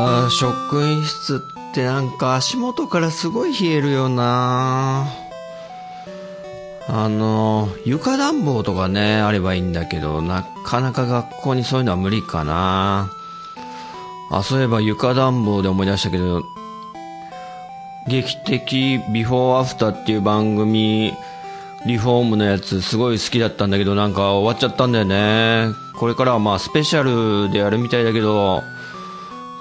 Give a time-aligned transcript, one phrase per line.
[0.00, 5.06] わあ、職員室ってなんか足元からすごい冷えるよな
[6.88, 13.10] あの、床暖房とかね、あればいいんだけど、なかなか学校にそういうのは無理かな
[14.30, 16.42] あ、そういえば床暖房で思い出したけど、
[18.08, 21.12] 劇的ビフォーアフターっていう番組、
[21.86, 25.68] リフォームのやつすごい好きだったんだけどなんか終わっちゃったんだよね。
[25.96, 28.62] これからはまあスペシャルでやるみたいだけど、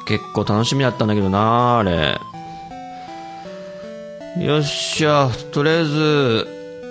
[0.10, 2.20] 結構楽しみだったんだけどなあれ。
[4.44, 6.48] よっしゃ、とりあえず、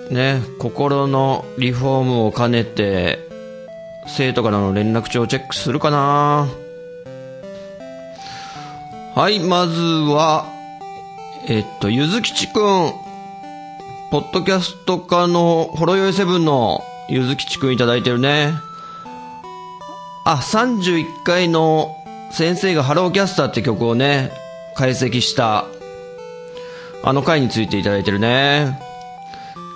[0.09, 3.19] ね、心のリフォームを兼ねて、
[4.07, 6.47] 生徒からの連絡帳をチェックするかな
[9.15, 10.45] はい、まずは、
[11.45, 12.93] えっと、ゆずきちくん。
[14.11, 18.53] ポッドキャスト家のほろよいセブンのゆずきちくんいただいてるね。
[20.23, 21.98] あ、31回の
[22.31, 24.31] 先生がハローキャスターって曲をね、
[24.75, 25.65] 解析した
[27.03, 28.79] あの回についていただいてるね。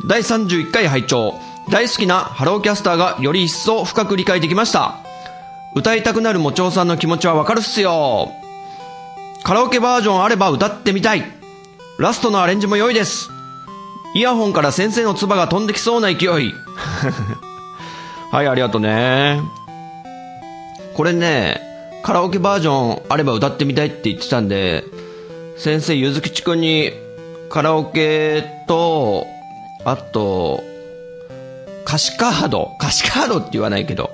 [0.07, 1.33] 第31回拝聴
[1.69, 4.97] 大好きなハローキャスターがより一層深く理解できました。
[5.75, 8.31] 歌いたくなるもちおさんの気持ちはわかるっすよ。
[9.43, 11.23] カラオケバージョンあれば歌ってみたい。
[11.97, 13.29] ラストのアレンジも良いです。
[14.15, 16.53] イヤホンから先生の唾が飛んできそうな勢い。
[18.31, 19.41] はい、ありがとうね。
[20.95, 21.61] これね、
[22.03, 24.83] カラオケバージョンあれば歌ってみたいって言ってたんで、
[25.57, 26.91] 先生、ゆずきちくんに
[27.49, 29.25] カラオケと、
[29.85, 30.61] あと、
[31.85, 34.11] 歌詞カード歌詞カードって言わないけど、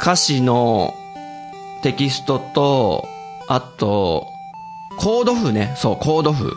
[0.00, 0.94] 歌詞の
[1.82, 3.06] テキストと、
[3.46, 4.26] あと、
[4.98, 5.74] コード譜ね。
[5.76, 6.50] そう、コード譜。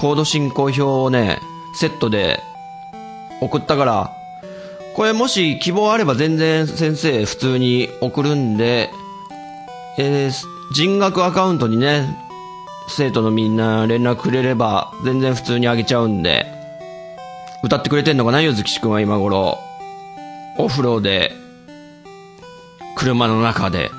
[0.00, 1.38] コード進行表をね、
[1.74, 2.40] セットで
[3.40, 4.15] 送ったから、
[4.96, 8.90] これもし希望あれば全然先生普通に送るんで、
[9.98, 10.32] えー、
[10.72, 12.16] 人学アカウントにね、
[12.88, 16.46] 生徒のみんな連絡くれれば全然普通にあげちゃうんで、
[17.62, 19.58] 歌ってくれてんのかな、ゆずきしくんは今頃。
[20.56, 21.30] お風呂で、
[22.96, 23.90] 車の中で。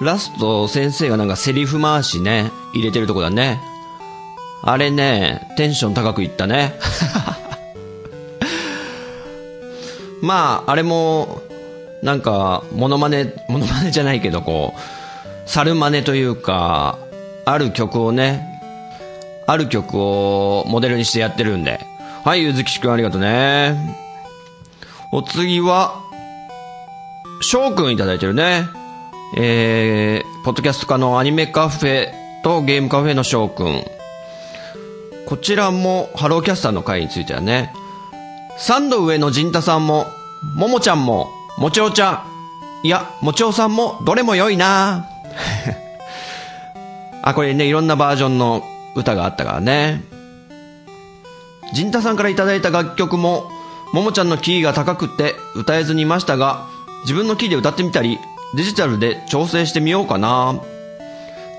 [0.00, 3.60] ラスト先生がなんかセリフ回しね、入れてるとこだね。
[4.60, 6.74] あれね、テンション高くいったね。
[10.22, 11.42] まあ、あれも、
[12.02, 14.80] なんか、モノマネ、モノマネ じゃないけど、こう、
[15.46, 16.98] 猿真似というか、
[17.44, 18.60] ある曲をね、
[19.46, 21.80] ある曲をモデルにしてやってるんで。
[22.24, 23.96] はい、ゆずきしくんありがとうね。
[25.12, 26.02] お次は、
[27.40, 28.68] 翔くんいただいてるね。
[29.36, 32.08] えー、ポッドキャスト家のアニメカフェ
[32.42, 33.84] とゲームカフェの翔くん。
[35.26, 37.72] こちらもハローキャスターの回についてはね、
[38.58, 40.06] 3度上の陣太さんも、
[40.54, 42.24] ももちゃんも、もちおちゃ
[42.82, 45.06] ん、いや、もちおさんも、どれも良いな
[47.22, 48.64] あ、これね、いろんなバージョンの
[48.96, 50.02] 歌があったからね。
[51.72, 53.50] 陣太さんから頂いた楽曲も、
[53.92, 56.66] ももちゃんのキーが高くて歌えずにいましたが、
[57.02, 58.18] 自分のキーで歌ってみたり、
[58.54, 60.56] デジタルで調整してみようかな。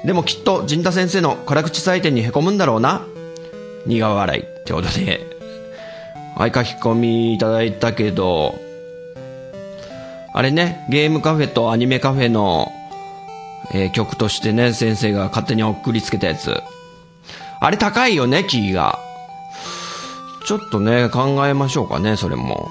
[0.03, 3.01] でもきっと陣太先生の辛口採点にへこむんだろうな。
[3.85, 5.38] 苦笑いってことで、
[6.39, 8.55] はい、書き込みいただいたけど、
[10.33, 12.71] あれね、ゲームカフェとアニメカフェの、
[13.73, 16.55] えー、曲としてね、先生が勝手に送りつけたやつ。
[17.59, 18.99] あれ高いよね、キーが。
[20.45, 22.69] ちょっとね、考えましょうかね、それも。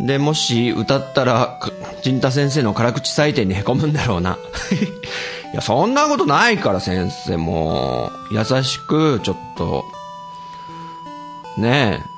[0.00, 1.60] で、もし歌ったら、
[2.02, 4.36] 陣太先生の辛口採点に凹むんだろうな。
[5.54, 9.84] いや、そんなことないから先生も、優しく、ちょっと、
[11.56, 12.11] ねえ、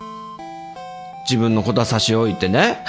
[1.24, 2.78] 自分のことは差し置いてね。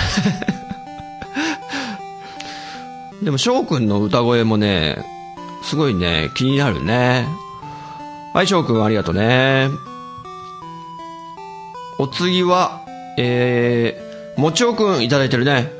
[3.23, 4.97] でも翔くんの歌声もね、
[5.63, 7.25] すごいね、気になるね。
[8.33, 9.69] はい、翔くんありがとうね。
[11.97, 12.81] お次は、
[13.17, 15.71] えー、もちおくんいただいてるね。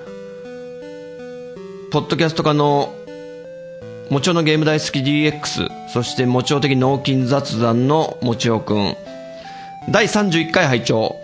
[1.91, 2.95] ポッドキャスト家の
[4.09, 8.95] もちおのゲーム大好き DX、そしてもちお的脳筋雑談のもちおくん。
[9.89, 11.15] 第31回拝聴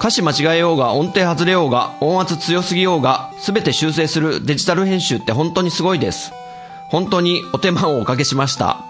[0.00, 6.32] 歌詞間違えようが音程外れようが音圧強すぎようが全て修正するデジタル編集って本当にすごいです。
[6.88, 8.82] 本当にお手間をおかけしました。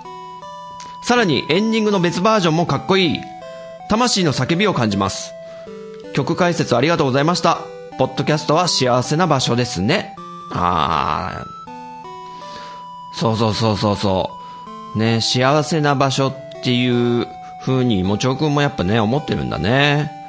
[1.02, 3.20] さらにエンディングの別バージョンもかっこいい。
[3.88, 5.32] 魂の叫びを感じます。
[6.14, 7.58] 曲解説ありがとうございました。
[7.98, 10.14] ポッドキャストは幸せな場所ですね。
[10.52, 11.60] あー。
[13.18, 14.30] そうそうそうそうそ
[14.94, 14.98] う。
[14.98, 17.26] ね、幸せな場所っていう
[17.66, 20.19] 風にもちおくんもやっぱね、思ってるんだね。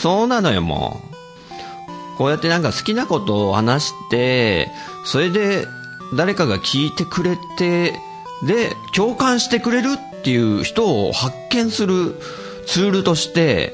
[0.00, 2.16] そうなのよ、もう。
[2.18, 4.70] こうやってなんか好きなことを話して、
[5.04, 5.66] それで
[6.14, 7.98] 誰かが聞いてくれて、
[8.46, 12.20] で、共感してくれるっていう人を発見する
[12.66, 13.72] ツールとして、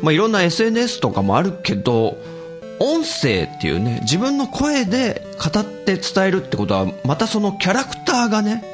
[0.00, 2.16] まあ、いろんな SNS とかもあるけど、
[2.80, 8.64] 音声っていうね、自分の声で語って伝えるってことは、またそのキャラクターがね、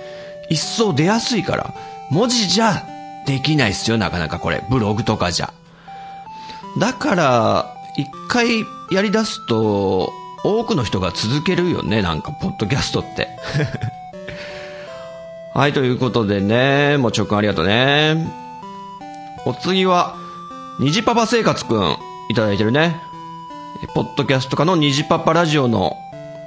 [0.48, 1.74] 一層出やすいから、
[2.10, 2.84] 文字じゃ
[3.26, 4.62] できないっすよ、なかなかこれ。
[4.70, 5.52] ブログとかじゃ。
[6.78, 10.12] だから、一回やり出すと、
[10.44, 13.28] 多くの人が続けるよね、なんか、ポッドキャストって。
[15.54, 18.26] はい、ということでね、もちょくありがとうね。
[19.46, 20.14] お次は、
[20.78, 21.96] 虹パパ生活くん、
[22.28, 23.00] いただいてるね。
[23.94, 25.96] ポッドキャスト化の虹パパラジオの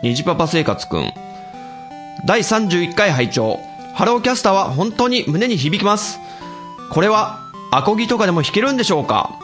[0.04, 1.12] 虹パパ生活くん。
[2.26, 3.60] 第31回拝聴
[3.96, 6.20] ハローキャスターは本当に胸に響きます。
[6.92, 7.40] これは、
[7.72, 9.39] アコギとかでも弾けるんでしょうか？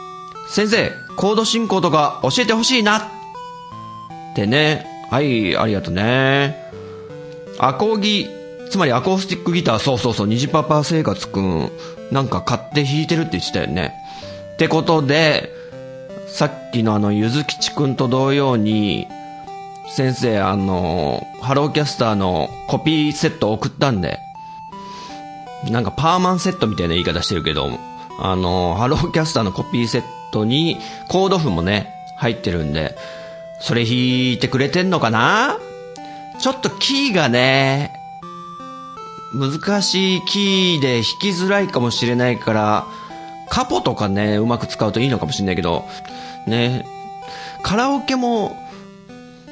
[0.48, 3.02] 先生、コード進行とか教えてほしいなっ
[4.36, 4.86] てね。
[5.10, 6.72] はい、ありがとうね。
[7.60, 8.28] アコギ、
[8.70, 11.72] つまりアコースティックギター、そうそうそう、虹パパ生活くん、
[12.12, 13.94] なんか買って弾いてるって言ってたよね。
[14.54, 15.52] ってことで、
[16.28, 19.08] さっきのあの、ゆずきちくんと同様に、
[19.88, 24.20] 先生、あの、ハローキャスターのコピーセット送ったんで、
[25.70, 27.70] なんかパーマンセットみたいな言い方してるけど、
[28.20, 30.04] あの、ハローキャスターのコピーセッ
[30.36, 30.78] トに
[31.08, 31.88] コード譜もね、
[32.18, 32.96] 入ってるんで、
[33.62, 35.58] それ弾いてくれてんのかな？
[36.40, 37.94] ちょっとキーがね、
[39.34, 42.86] 難しいキーで弾きづらいかもしれないから、
[43.50, 45.86] カポとかね、うまく使うといいのかもしれないけど、
[46.48, 46.86] ね、
[47.64, 48.56] カラオケも、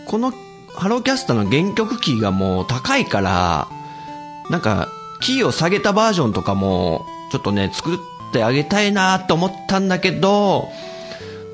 [0.07, 0.33] この
[0.75, 3.67] ハローキャスターの原曲キーがもう高いから、
[4.49, 4.89] なんか、
[5.21, 7.97] キーを下げたバージョンとかも、ちょっとね、作っ
[8.33, 10.69] てあげたいなと思ったんだけど、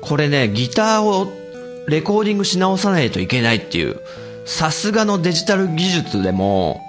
[0.00, 1.32] これね、ギターを
[1.86, 4.00] レコーディングし直さないといけないっていう、
[4.46, 6.80] さすがのデジタル技術でも、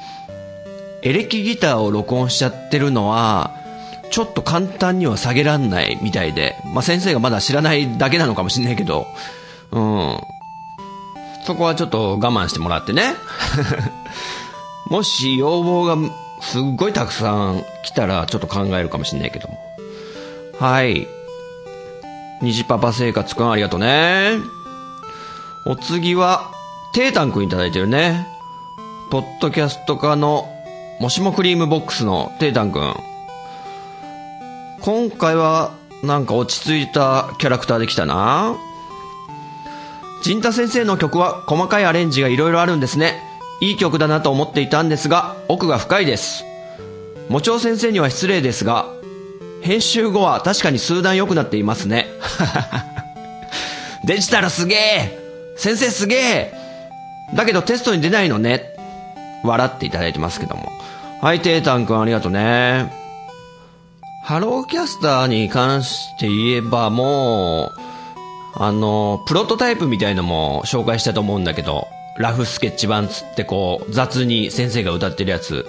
[1.03, 3.51] エレキギターを録音しちゃってるのは、
[4.11, 9.07] ちょっと簡単には下げらんないみたいで、まあ、先生がまだ知らないだけなのかもしれないけど、
[9.71, 10.17] うん。
[11.45, 13.15] そこはちょっと我慢してもらってね。
[14.89, 15.95] もし要望が
[16.41, 19.70] すっごいたくさん来たらちょっと考えるかもしれないけども。
[20.61, 21.07] はい。
[22.43, 24.37] 虹パパ生活くんありがとうね。
[25.65, 26.51] お次は、
[26.93, 28.27] テータンくんいただいてるね。
[29.09, 30.47] ポッドキャスト化の
[30.99, 32.93] もしもクリームボックスのテータンくん。
[34.81, 35.71] 今回は
[36.03, 38.55] なんか落ち着いたキャラクターできたな。
[40.21, 43.19] 陣太先生の曲は細かいアレンジが色々あるんですね。
[43.61, 46.43] いい曲だなと思っていたんですが、奥が深いです。
[47.29, 49.00] もちお先生には失礼ですが、
[49.61, 52.07] 編集後は確かに数段良くなっていますね。
[54.05, 55.19] デジタルすげえ
[55.57, 56.53] 先生すげえ
[57.35, 58.71] だけどテストに出ないのね。
[59.43, 60.71] 笑っていただいてますけども。
[61.21, 62.91] はい、テータンくんありがとうね。
[64.23, 67.81] ハローキャスターに関して言えばもう、
[68.55, 71.87] あの、プロトタイプみたいのも紹介したと思うんだけど、
[72.17, 75.65] ラフスケッチ版つってこう、雑に先生が歌ってるやつ、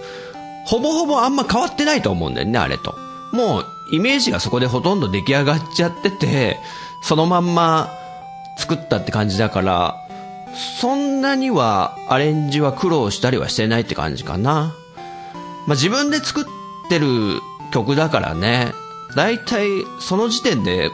[0.66, 2.94] ほぼほぼあんま変わってないと思うんだよね、あれと。
[3.32, 6.58] もう、イメージがそこでほとんど出来上がっちゃってて、
[7.02, 7.90] そのまんま
[8.58, 9.96] 作ったって感じだから、
[10.80, 14.74] そんなにはアレンジは苦労したりはしてないって感じかな。
[15.66, 16.44] まあ、自分で作っ
[16.88, 17.40] てる
[17.72, 18.72] 曲だからね、
[19.14, 19.66] だいたい
[20.00, 20.90] その時点で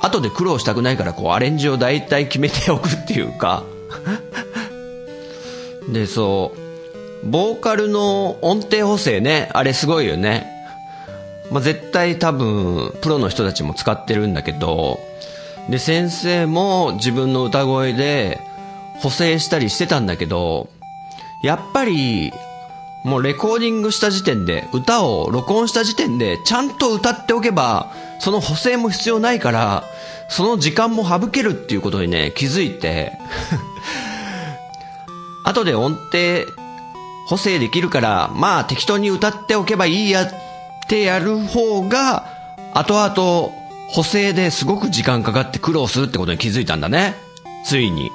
[0.00, 3.64] 後で苦労したくないからこうアレンジを大体決めておくっていうか
[5.92, 6.52] でそ
[7.24, 10.59] うボーカルの音程補正ねあれすごいよね
[11.50, 15.00] まあ、絶対多分プロの人たちも使ってるんだけど
[15.68, 18.40] で先生も自分の歌声で
[19.00, 20.68] 補正したりしてたんだけど
[21.42, 22.32] やっぱり
[23.02, 29.84] もうレコーディングした時点で、歌を録音した時点で、ちゃんと歌っておけば、その補正も必要ないから、
[30.28, 33.18] その時間も省けるっていうことにね、気づいて、
[35.44, 36.44] 後で音程
[37.26, 40.28] 補正できるから、まあ適当に歌っておけばいいやっ
[40.90, 42.26] てやる方が、
[42.74, 43.52] 後々
[43.90, 47.14] 補正ですごく時間かかって苦労するってことに気づいたんだね。
[47.64, 48.10] ついに。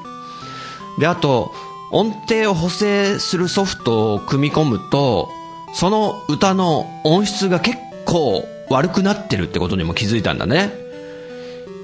[1.00, 1.54] で、あと、
[1.92, 5.30] 音程を補正するソフトを組み込むと、
[5.74, 10.74] その歌の音質が結構悪くなってるってことにも気づいたんだね。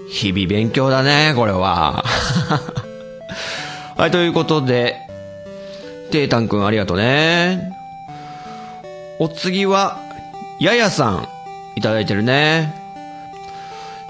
[0.10, 2.04] 日々勉強だね、これは。
[3.96, 4.98] はい、ということで、
[6.12, 7.72] テータンくんありがとうね。
[9.20, 10.11] お次は、
[10.62, 11.28] ややさん、
[11.76, 12.72] いただいてるね。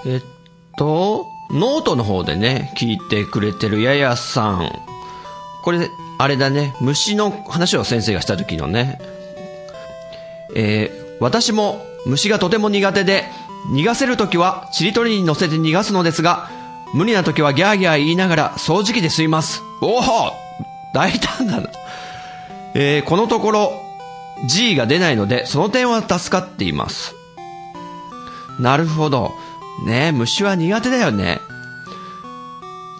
[0.04, 0.22] えっ
[0.76, 4.70] と、ノートの方でね、聞いてくれてるややさん。
[5.64, 9.00] これ、あれだね、虫の話を先生がした時のね。
[10.54, 13.24] えー、私も虫がとても苦手で、
[13.74, 16.50] 逃がせる時はちりとりに乗せて逃がすのですが、
[16.92, 19.62] 無理な時はギャーギャー言いながら掃除機で吸います。
[19.80, 20.02] おお
[20.92, 21.70] 大胆だな。
[22.74, 23.91] えー、このところ、
[24.46, 27.14] G が出ないので、その点は助かっています。
[28.60, 29.32] なるほど。
[29.86, 31.40] ね虫は苦手だよね。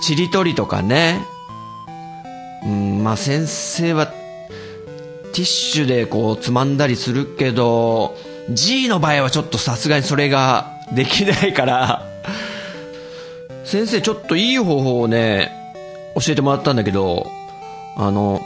[0.01, 1.21] ちりとりとかね。
[2.65, 8.17] うん、まあ先生は、ティッシュでこうつまんだりするけど、
[8.51, 12.07] G の場合はちょっとさすがにそれができないから、
[13.65, 15.51] 先生ちょっといい方法をね、
[16.15, 17.27] 教えてもらったんだけど、
[17.97, 18.43] あの、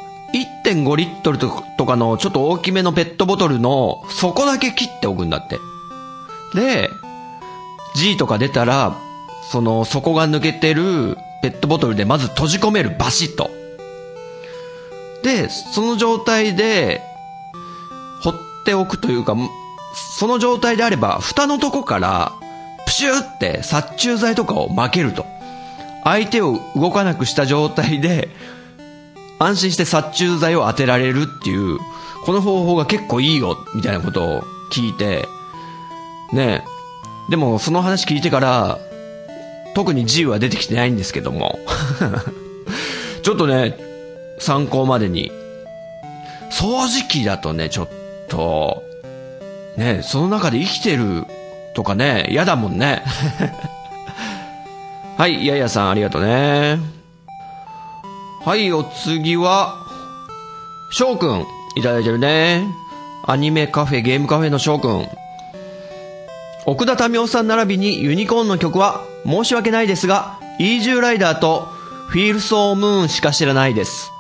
[0.67, 5.61] 1.5リットルとかのちょっと大きめのペットボトルの底だけ切っておくんだって。
[6.55, 6.91] で、
[7.95, 8.99] G とか出たら、
[9.53, 13.51] その底が抜けてるペットボトルでまず閉じ込めるバシッと。
[15.23, 17.01] で、その状態で、
[18.23, 19.37] 放っておくというか、
[20.19, 22.33] その状態であれば、蓋のとこから、
[22.87, 25.27] プシューって殺虫剤とかを撒けると。
[26.03, 28.29] 相手を動かなくした状態で、
[29.39, 31.79] 安心して殺虫剤を当てられるっていう、
[32.25, 35.27] この方法が結構いいよ、みたいなことを聞いて、
[36.33, 36.65] ね
[37.31, 38.79] でもその話聞いてから、
[39.75, 41.59] 特に G は出てきてないんですけども。
[43.23, 43.77] ちょっとね、
[44.39, 45.33] 参考までに。
[46.51, 47.89] 掃除機だとね、ちょっ
[48.29, 48.83] と、
[49.77, 51.25] ね、その中で生きてる
[51.75, 53.03] とかね、嫌だもんね。
[55.19, 56.96] はい、ややさんありがとうね。
[58.47, 59.75] はい、お次は、
[60.89, 62.77] 翔くん、いただいてるね。
[63.25, 65.09] アニメカフェ、ゲームカフェの翔くん。
[66.65, 71.63] 奥田民生さん並びにユニコーンの曲は申し訳ないですが、イージューライダーと
[72.09, 74.13] フィールソームーンしか知らないです。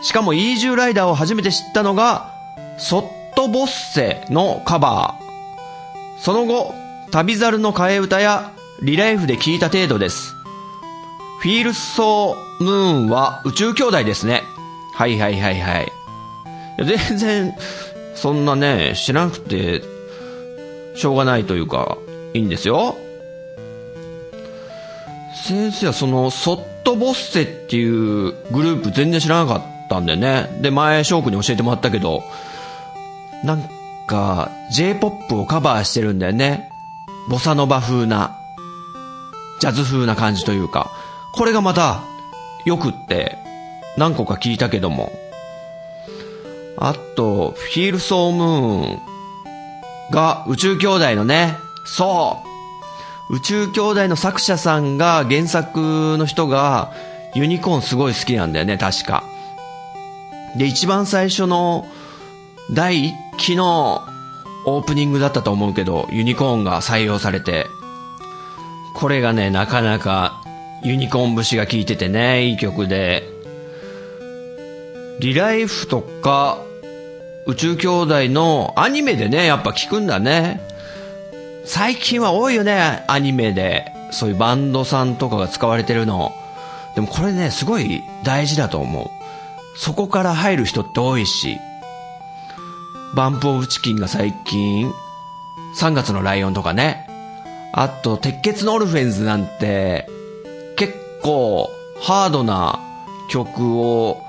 [0.00, 2.32] しかもイージューライダーを初めて知ったのが、
[2.78, 6.20] ソットボッセのカバー。
[6.22, 6.72] その後、
[7.10, 10.36] 旅猿の替え歌やリライフで聞いた程度です。
[11.40, 12.74] フィールソームー
[13.06, 14.42] ンは宇宙兄弟ですね。
[14.94, 15.92] はいはいはいはい。
[16.84, 17.54] 全然、
[18.14, 19.82] そんなね、知らなくて、
[20.94, 21.96] しょうがないというか、
[22.34, 22.98] いいんですよ。
[25.46, 30.58] 先生はその、ソットボッセっていうグループ全然知らなかったんでね。
[30.60, 32.22] で、前、翔くんに教えてもらったけど、
[33.44, 33.62] なん
[34.06, 36.70] か、J-POP をカバーしてるんだよね。
[37.30, 38.36] ボサノバ風な、
[39.60, 40.90] ジャズ風な感じというか。
[41.32, 42.02] これがまた、
[42.64, 43.38] よくって、
[43.96, 45.12] 何個か聞いたけども。
[46.76, 49.00] あと、フィールソームーン
[50.10, 52.42] が宇宙兄弟のね、そ
[53.30, 56.92] う宇宙兄弟の作者さんが原作の人が
[57.34, 59.24] ユニコーンすごい好きなんだよね、確か。
[60.56, 61.86] で、一番最初の
[62.72, 64.02] 第一期の
[64.66, 67.66] オープニングだったと思うけど、ユニコーンが採用されて、
[68.94, 70.39] これがね、なかなか
[70.82, 73.22] ユニコーン節が効いててね、いい曲で、
[75.20, 76.58] リライフとか、
[77.46, 80.60] 宇宙兄弟のアニメでね、やっぱ聞くんだね。
[81.66, 83.92] 最近は多いよね、アニメで。
[84.12, 86.32] そういうバンドさんとかが使われてるの。
[86.94, 89.10] でもこれね、すごい大事だと思う。
[89.76, 91.58] そこから入る人って多いし。
[93.14, 94.92] バンプオブチキンが最近、
[95.76, 97.06] 3月のライオンとかね。
[97.72, 100.08] あと、鉄血のオルフェンズなんて、
[101.22, 102.80] 構ハードな
[103.30, 104.22] 曲を、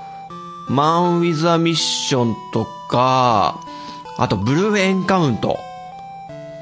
[0.68, 3.60] マン・ウィズ・ア・ミッションとか、
[4.18, 5.58] あと、ブルーエンカウント。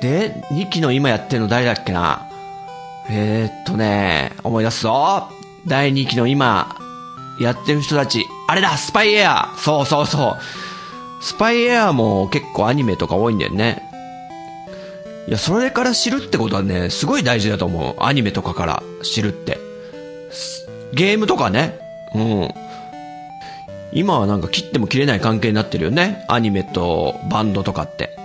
[0.01, 2.27] で、2期の今やってるの誰だっけな？
[3.11, 5.29] えー、っとね、思い出すぞ。
[5.67, 6.77] 第2期の今、
[7.41, 8.25] やってる人たち。
[8.49, 11.23] あれだスパイエアそうそうそう。
[11.23, 13.83] スパイエアも結構アニメとか多いんだよね。
[15.29, 17.97] いや、それから知るってことはね、すごい大事だと思う。
[17.99, 19.70] アニメとかから知るって。
[20.93, 21.79] ゲームとかね。
[22.15, 22.49] うん。
[23.93, 26.25] 今はなんか切っても切れない関係になってるよね。
[26.29, 28.17] アニメとバンドとかって。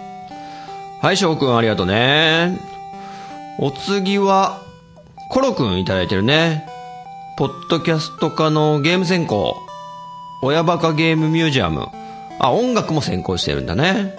[1.01, 2.59] はい、翔くんありがとうね。
[3.59, 4.61] お次は、
[5.29, 6.67] コロくんいただいてるね。
[7.37, 9.55] ポッドキャスト科のゲーム専攻。
[10.41, 11.87] 親バカゲームミュージアム。
[12.39, 14.15] あ、音楽も専攻してるんだね。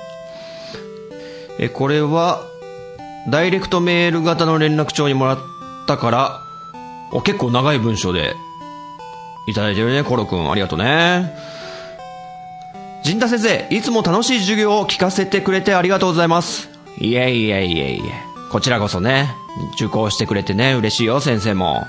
[1.58, 2.42] え、これは、
[3.28, 5.38] ダイレクトメール型の連絡帳にもらっ
[5.86, 6.45] たから、
[7.12, 8.34] お、結構長い文章で、
[9.46, 10.50] いただいてるね、コロくん。
[10.50, 11.32] ありがとうね。
[13.04, 16.68] 陣田先生、いつも楽しい授業を聞かせてくれてありがとうございます。
[16.98, 18.00] いえいえいえいえ。
[18.50, 19.34] こちらこそね、
[19.74, 21.86] 受講してくれてね、嬉しいよ、先生も。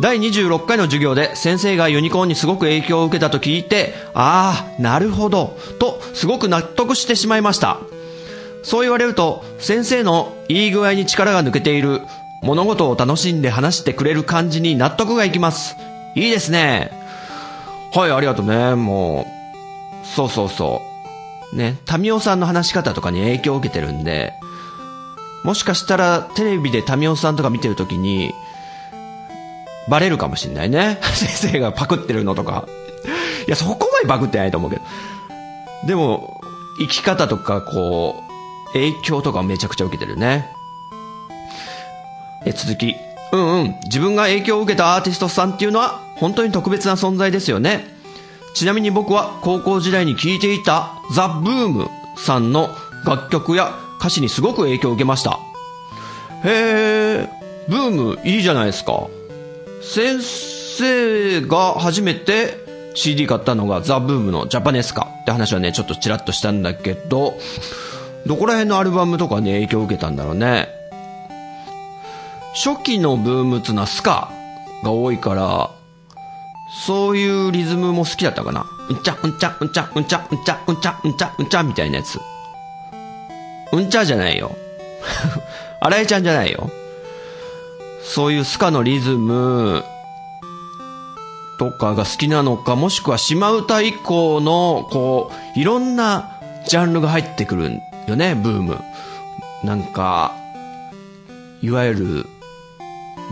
[0.00, 7.78] 第26回の授業で先生がユニコーンにすごく影響を受けたと聞いて、ああ、なるほど、とすごく納得してしまいました。
[8.62, 12.00] そう言われると、先生のいい具合に力が抜けている、
[12.44, 15.76] 物事を楽しんで話してくれる感じに納得がいきます。
[16.14, 16.90] いいですね。
[17.94, 19.26] はい、ありがとうね、も
[20.02, 20.06] う。
[20.06, 20.82] そうそうそ
[21.52, 21.56] う。
[21.56, 24.34] ね、タミオさんの話し方とかに影響を受けてるんで、
[25.42, 28.34] もしかしたらテレビでタミオさんとか見てるときに、
[29.88, 30.98] バレるかもしんないね。
[31.14, 32.68] 先生がパクってるのとか。
[33.46, 34.82] いや、そこまでパクってないと思うけど。
[35.86, 36.40] でも、
[36.78, 38.22] 生き方とか、こ
[38.70, 40.50] う、影響とかめちゃくちゃ受けてるね。
[42.44, 42.96] え、続き。
[43.32, 43.76] うんうん。
[43.84, 47.94] 自分が影響を受けたアーティストさんっていうのは、本当に特別な存在ですよね。
[48.54, 52.70] ちなみに僕は高校時代に聴いていたザ・ブームさんの
[53.04, 55.40] 楽曲や歌詞にすごく影響を受けました。
[56.44, 57.28] へえ、
[57.68, 59.08] ブームいいじゃないですか。
[59.82, 67.38] 先生が初めて CD 買ったのがザ・ブームのジャパネスカって話はね、ちょっとちらっとしたんだけど、
[68.26, 70.68] どこら辺のアルバムとかに影響を受けたんだろうね。
[72.54, 74.30] 初期のブームつうのはスカ
[74.82, 75.70] が多いから、
[76.86, 78.66] そういうリズムも好きだったかな。
[78.88, 82.20] うんちゃ、うんちゃ、うんちゃ、うんちゃ、うんちゃ、うんちゃ、うんちゃ、うんちゃ、みたいなやつ。
[83.72, 84.54] うんちゃじゃないよ。
[85.80, 86.70] 荒井ちゃんじゃないよ。
[88.02, 89.84] そういうスカのリズム
[91.58, 96.30] とかが好きなのか、もしくは島唄以降の、こう、いろんな
[96.68, 98.80] ジャンルが入ってくるよね、ブーム。
[99.62, 100.32] なんか、
[101.62, 102.26] いわゆる、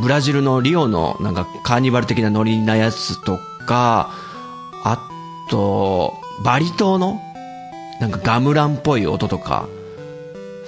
[0.00, 4.11] ブラジルのリオのなんかカーニバル的なノリなやつとか、
[4.85, 4.98] あ
[5.50, 7.20] と、バリ島の
[8.00, 9.68] なんかガムランっぽい音とか、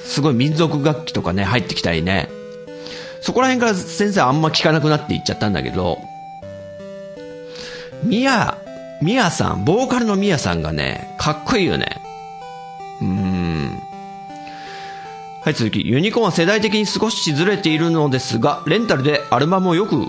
[0.04, 2.28] すごい民族楽器とかね、入ってきたりね。
[3.22, 5.98] そこら辺から先生あんま聞かなくなっていっちゃったんだけど、
[8.04, 8.58] ミヤ、
[9.00, 12.03] ミヤさん、ボーカルのミヤさんがね、かっこいいよね。
[15.44, 15.86] はい、続き。
[15.86, 20.06] ユニコーンは世代的に少しずれているのですが、レンタルでアルバムをよく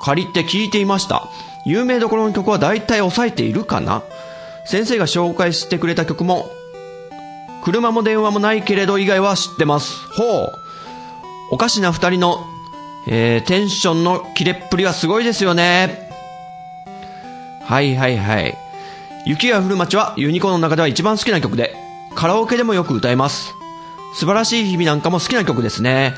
[0.00, 1.28] 借りて聴いていました。
[1.66, 4.04] 有名どころの曲は大体抑えているかな
[4.64, 6.48] 先生が紹介してくれた曲も、
[7.64, 10.06] 車も電話もないけれど以外は知ってます。
[10.12, 10.52] ほう。
[11.50, 12.46] おかしな二人の、
[13.08, 16.08] えー、テンションの切れっぷりはすごいですよね。
[17.64, 18.56] はいはいはい。
[19.26, 21.74] 雪が降る街はユニコーンの中では一番好きな曲で、
[22.14, 23.57] カラオケでもよく歌えます。
[24.14, 26.14] 素晴らしい日々なんかも好きな曲ですね。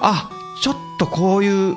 [0.00, 0.30] あ、
[0.62, 1.76] ちょっとこういう、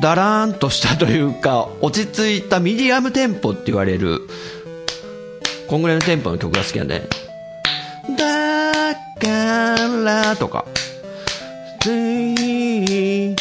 [0.00, 4.20] だらーんとしたというか、落ち着いたミディアムテンポって言われる、
[5.68, 7.08] こんぐらいのテンポの曲が好きなんで、
[8.16, 10.64] だからとか、
[11.80, 13.34] つい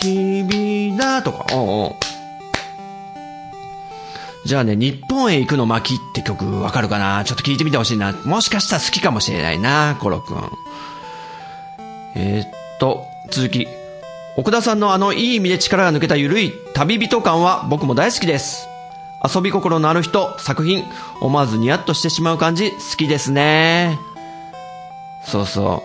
[0.00, 2.09] 日々だとか、うおうん
[4.50, 7.22] じゃあね、日本へ行くの巻って曲わかるかな？
[7.22, 8.10] ちょっと聞いてみてほしいな。
[8.24, 10.50] もしかしたら好きかもしれないな、コロくん。
[12.16, 12.48] えー、っ
[12.80, 13.68] と、続き。
[14.36, 18.66] 奥田さんのあのいい意味で力が抜けた緩い旅人感は僕も大好きです。
[19.24, 20.82] 遊び心のある人、作品、
[21.20, 24.00] 思わずニヤッとしてしまう感じ、好きですね。
[25.26, 25.84] そうそ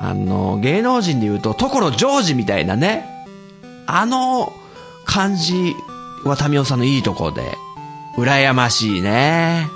[0.00, 0.04] う。
[0.04, 3.26] あの、芸能人で言うと、所ジョージみたいなね。
[3.88, 4.52] あの
[5.04, 5.74] 感じ
[6.24, 7.42] は民生さんのいいところで、
[8.18, 9.68] 羨ましいね。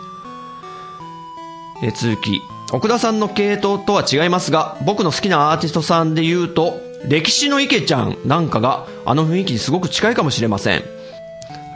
[1.80, 2.42] え、続き。
[2.72, 10.82] 奥田さんの系統とは違いますが、僕の好きなアーティストさんで言うと、歴史の池ちゃんなんかがあの雰囲気にすごく近いかもしれません。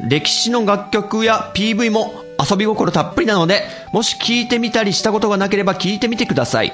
[0.09, 6.73] 歴史の楽曲や PV も遊び心たっぷりなので、もし聞いてみたりしたことがなければ聞いてみてください。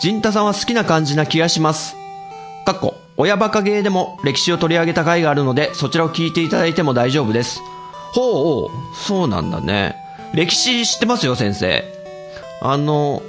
[0.00, 1.96] 陣太さんは好きな感じな気がします。
[2.64, 7.60] かっこ、親バカゲーでも歴史を取り上げた回があるので、そちらを聞いていただいても大丈夫です。
[8.12, 9.96] ほう、そうなんだね。
[10.34, 11.84] 歴史知ってますよ、先生。
[12.62, 13.22] あの、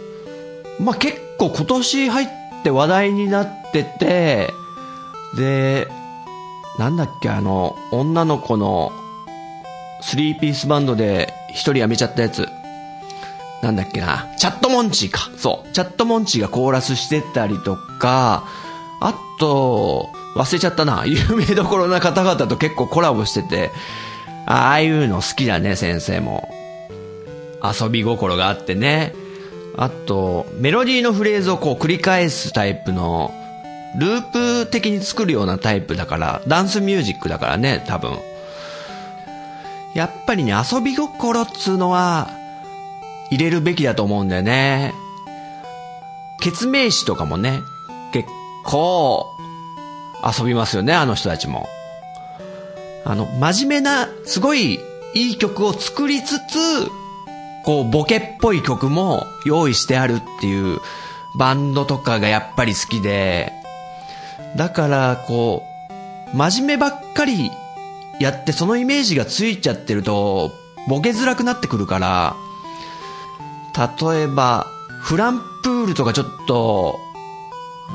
[0.79, 2.27] まあ、結構今年入っ
[2.63, 4.49] て話題になってて、
[5.35, 5.87] で、
[6.79, 8.91] なんだっけ、あの、女の子の
[10.01, 12.47] スリーピースバンドで一人辞めちゃったやつ。
[13.61, 15.29] なんだっけな、チャットモンチーか。
[15.37, 15.71] そう。
[15.73, 18.47] チャットモンチーがコーラスしてたりとか、
[18.99, 21.03] あと、忘れちゃったな。
[21.07, 23.71] 有名どころな方々と結構コラボしてて、
[24.51, 26.53] ああいうの好きだね、先生も。
[27.63, 29.13] 遊び心があってね。
[29.77, 33.31] あと、メロディーのフレーズをこう繰り返すタイプの、
[33.97, 38.17] ループ的に作るようなタイプだから、ダンスミュージックだからね、多分。
[39.95, 42.29] やっぱりね、遊び心っつうのは、
[43.29, 44.93] 入れるべきだと思うんだよね。
[46.41, 47.61] 決名詞とかもね、
[48.11, 48.27] 結
[48.65, 49.27] 構、
[50.37, 51.69] 遊びますよね、あの人たちも。
[53.05, 54.79] あの、真面目な、すごい
[55.13, 56.87] いい曲を作りつつ、
[57.63, 60.79] こう、ボケっぽい曲も用意してあるっていう
[61.37, 63.51] バンドとかがやっぱり好きで、
[64.55, 65.63] だから、こ
[66.33, 67.51] う、真面目ばっかり
[68.19, 70.51] やってそのイメージがついちゃってると、
[70.87, 72.35] ボケづらくなってくるから、
[73.75, 74.67] 例えば、
[75.01, 76.99] フランプールとかちょっと、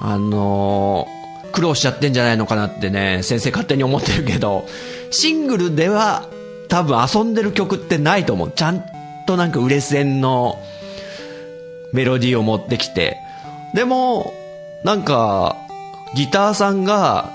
[0.01, 1.16] あのー、
[1.57, 4.66] 苦労しちゃってんじゃないのかなってね、先生勝手に思ってるけど、
[5.11, 6.29] シングルでは
[6.69, 8.51] 多分遊んでる曲ってないと思う。
[8.51, 8.85] ちゃん
[9.27, 10.59] となんか売れ線の
[11.95, 13.16] メロディーを持ってきて。
[13.73, 14.35] でも、
[14.85, 15.57] なんか、
[16.14, 17.31] ギターさんが、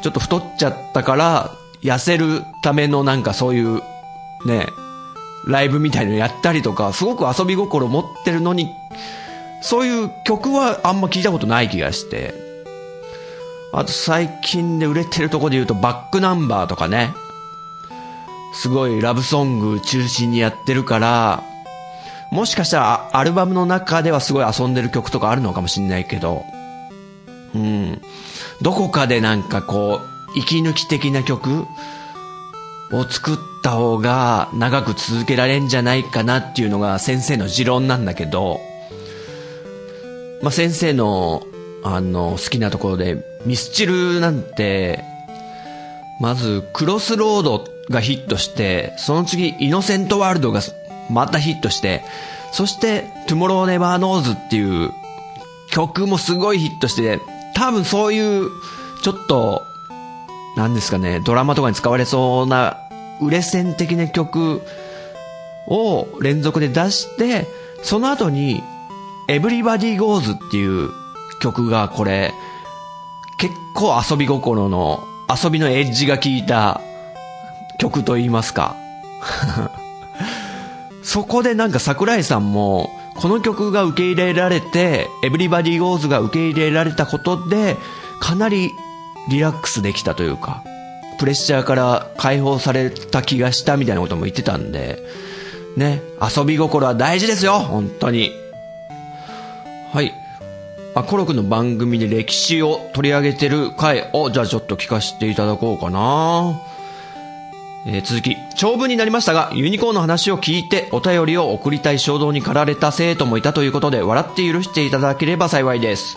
[0.00, 1.50] ちょっと太っちゃったから、
[1.82, 3.82] 痩せるためのなんかそういう、
[4.46, 4.66] ね、
[5.46, 8.70] ライブみたいのやったりとか、すごく遊び心持ってるのに、
[9.60, 12.51] そういう曲はあんま聞いたことない気がして。
[13.72, 17.14] あと最近で売れてるとこで言うとバックナンバーとかね。
[18.54, 21.42] すごいラブソング中心にやってるから、
[22.30, 26.44] もしかしたらアルバムの中ではすごい遊んでる曲とかあるのかもしんないけど、
[27.54, 28.00] うん。
[28.60, 30.00] どこかでなんかこ
[30.34, 31.66] う、息抜き的な曲
[32.92, 38.60] を作った方が長く続けられんじゃないかなっていうのが先生の持論なんだけど、
[40.42, 41.42] まあ、先生の
[41.84, 45.04] あの好きなところでミスチルなんて、
[46.20, 50.60] まずクロスロードがヒットして、その次イノセントワールドが
[51.10, 52.02] またヒットして、
[52.52, 54.90] そしてトゥモローネバーノーズっていう
[55.70, 57.18] 曲もすごいヒットして、
[57.54, 58.50] 多分そういう
[59.02, 59.66] ちょっと
[60.56, 62.78] なんですかね、ドラマとかに使われそうな
[63.20, 64.62] 売れ線的な曲
[65.66, 67.46] を連続で出して、
[67.82, 68.62] その後に
[69.28, 70.90] Everybody Goes っていう
[71.42, 72.32] 曲がこれ、
[73.36, 76.80] 結構遊び心の、遊びのエッジが効いた
[77.78, 78.76] 曲と言いますか。
[81.02, 87.76] そこでなんか桜井さんも、この曲が受け入れられて、Everybody Goes が受け入れられたことで、
[88.20, 88.70] かなり
[89.28, 90.62] リラックスできたというか、
[91.18, 95.02] プレッシャーから解放された気がしたみたいなことも言ってたんで、
[95.76, 98.30] ね、遊び心は大事ですよ本当に。
[99.92, 100.21] はい。
[100.94, 106.60] あ、コロクの番組で歴史を取り上げてる回を、じゃあちょっと聞かせていただこうかな。
[107.86, 116.16] えー、続き、長文になりましたが、ユニコーンの話を聞いてお便りを送りたい衝動に駆られた生徒もいたということで、笑って許していただければ幸いです。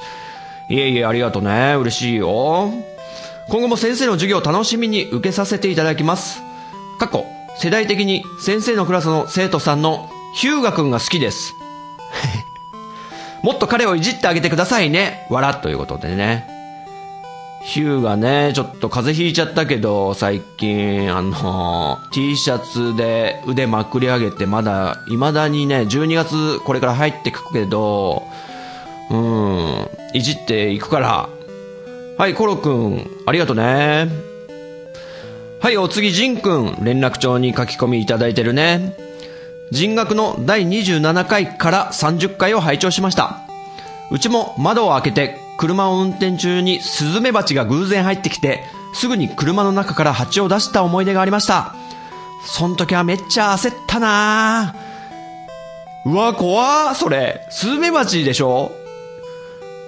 [0.70, 1.76] いえいえ、ありがとうね。
[1.76, 2.72] 嬉しいよ。
[3.50, 6.42] 今後も先生の授業を楽しみに受けさせていただきます。
[7.00, 7.26] 過去、
[7.58, 11.54] 世代的に先生のクラスの生徒さんのヒューガ君が好きです。
[13.46, 15.28] もっと彼をいじってあげてくださいね。
[15.30, 16.48] わらということでね。
[17.62, 28.24] ヒューがね、ちょっと風邪ひいちゃったけど、最近、あの、T シャツで腕まくり上げて、まだ、未だにね、12月これから入ってくけど、
[29.12, 31.30] うん、いじっていくから、
[32.18, 34.10] はい、コロくん、ありがとね。
[35.62, 39.05] はい、お次、ジンくん、連絡帳に書き込みいただいてるね。
[39.76, 43.42] 人学の第27回から30回を拝聴しました。
[44.10, 51.76] うちも窓を開けて車を運転中にスズメバチが偶然入ってきて、すぐに車の中から蜂を出した思い出がありました。
[52.46, 57.46] そん時はめっちゃ焦ったなぁうわ、怖それ。
[57.50, 58.72] スズメバチでしょ？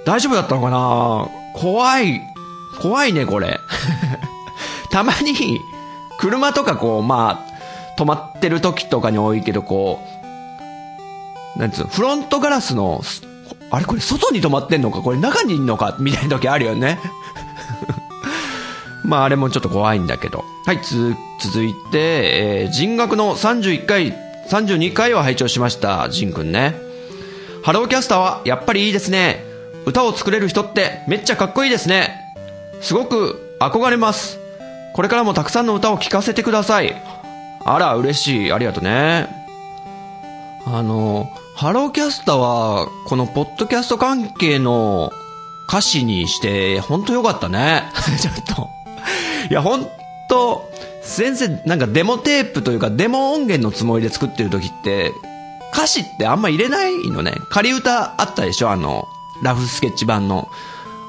[0.06, 1.30] 大丈夫だったのかな？
[1.54, 2.22] 怖い。
[2.82, 3.62] 怖いね、これ。
[4.92, 5.34] たまに、
[6.18, 7.47] 車とかこう、まあ、
[7.98, 10.00] 止まってる時とかに多いけど、こ
[11.56, 13.02] う、なんつうの、フロントガラスの、
[13.72, 17.00] あれこれ外に止まってんのかこれ中にいんのかみたいな時あるよね。
[19.04, 20.46] まああれもちょっと怖いんだけど。
[20.66, 24.14] はい、つ、続いて、えー、人学の31回、
[24.50, 26.08] 32回を拝聴しました。
[26.10, 26.76] ジンくんね。
[27.64, 29.44] ハローキャスターはやっぱりいいですね。
[29.86, 32.22] 歌を作れる人ってめっちゃかっこいいですね。
[32.82, 34.40] すごく憧れます。
[34.94, 36.96] これからもたくさんの歌を聴かせてください。
[37.66, 38.52] あら、嬉しい。
[38.54, 39.28] ありがとうね。
[40.66, 45.12] あの、ハローキャスターは、このポッドキャスト関係の
[45.68, 47.84] 歌詞にして、ほんとよかったね。
[48.20, 48.70] ちょっと。
[49.50, 49.88] いや、ほん
[50.30, 50.70] と、
[51.02, 55.14] 先生、なんかデモテープというか、デモ音源のつもりで作ってる時って、
[55.74, 57.34] 歌詞ってあんま入れないのね。
[57.50, 58.70] 仮歌あったでしょ？
[58.72, 59.08] あの、
[59.44, 60.50] ラフスケッチ版の。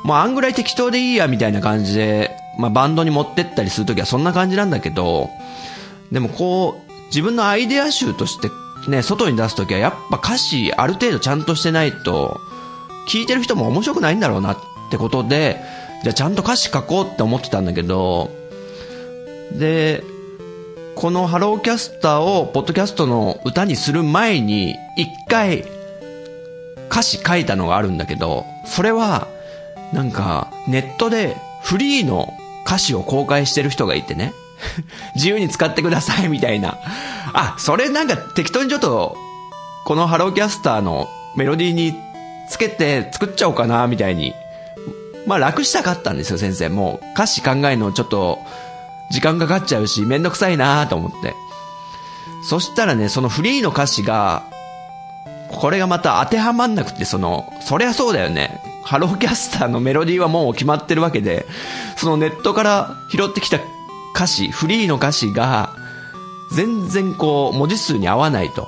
[0.05, 5.31] もうあんぐらい適当でいいや、みたいな感じで、まあバンドに持ってったりするときはそんな感じなんだけど、
[6.13, 8.51] でもこう、自分のアイデア集として
[8.89, 12.41] ね、外に出すときはやっぱ歌詞ある程度ちゃんとしてないと、
[13.09, 14.59] 聞いてる人も面白くないんだろうなっ
[14.91, 15.61] てことで、
[16.03, 18.31] じゃあちゃんと歌詞書こうって思ってたんだけど、
[19.53, 20.03] で、
[20.95, 25.65] このハローキャスターをポッドキャストの歌にする前に、一回
[26.91, 29.29] 歌詞書いたのがあるんだけど、それは、
[29.93, 32.35] なんか、ネットでフリーの
[32.67, 34.33] 歌詞を公開してる人がいてね、
[35.15, 36.77] 自由に使ってくださいみたいな。
[37.33, 39.17] あ、それなんか適当にちょっと、
[39.85, 41.95] このハローキャスターのメロディーに
[42.49, 44.35] つけて作っちゃおうかな、みたいに。
[45.27, 46.69] まあ楽したかったんですよ、先生。
[46.69, 48.39] もう歌詞考えるのちょっと
[49.11, 51.35] 時間かかっちゃうし、めんどくさいなと思って。
[52.49, 54.45] そしたらね、そのフリーの歌詞が、
[55.51, 58.61] これがまた当てはまんなくて、その、そりゃそうだよね。
[58.85, 61.47] ハローキャスターのメロディーはもう決まってるわけで、
[61.97, 63.59] そのネットから拾ってきた
[64.19, 65.77] 歌詞、フリーの歌詞が、
[66.51, 68.67] 全然こう、文字数に合わないと。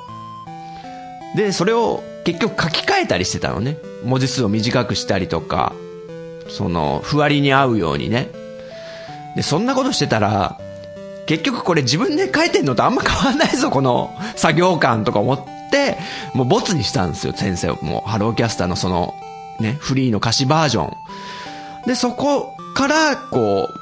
[1.34, 3.76] で、それを結局書き換えたりしてたのね。
[4.04, 5.72] 文字数を短くしたりとか、
[6.48, 8.30] その、ふわりに合うようにね。
[9.34, 10.56] で、そんなことしてたら、
[11.26, 15.98] 結局これ自分で書いてんのとあんま変わんないぞ、この作業感とか思って、
[16.32, 17.72] もうボツにしたんですよ、先生。
[17.82, 19.16] もう、ハローキャスターのその、
[19.58, 20.92] ね、フリーの歌詞バージョン。
[21.88, 23.80] で、そこから、こう、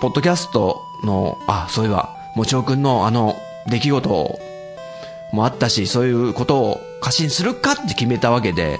[0.00, 3.36] ポッドキャストの、あ、そういえば、もちおくんのあの、
[3.66, 4.38] 出来事
[5.32, 8.78] もあったし、そういうことを過信するかって決めたわけで、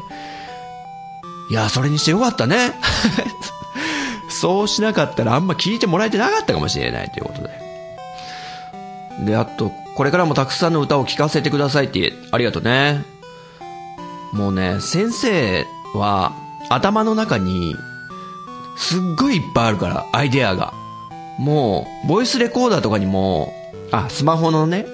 [1.50, 2.72] いや、それにしてよかったね。
[4.30, 7.64] そうしなかったらあんま聞いてもらえてなかったかもしれないということで。
[9.26, 13.04] で、あと、これからもたくさんの歌を聴かせてくださいってありがとうね。
[14.32, 16.32] もうね、先生は
[16.68, 17.76] 頭の中に
[18.76, 20.72] すっごいいっぱいあるから、アイデアが。
[21.38, 23.52] もう、ボイスレコーダーとかにも、
[23.90, 24.86] あ、スマホのね、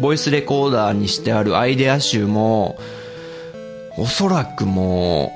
[0.00, 2.78] ボイスレコーダーにしてあるアイデア集も、
[3.98, 5.32] おそらくも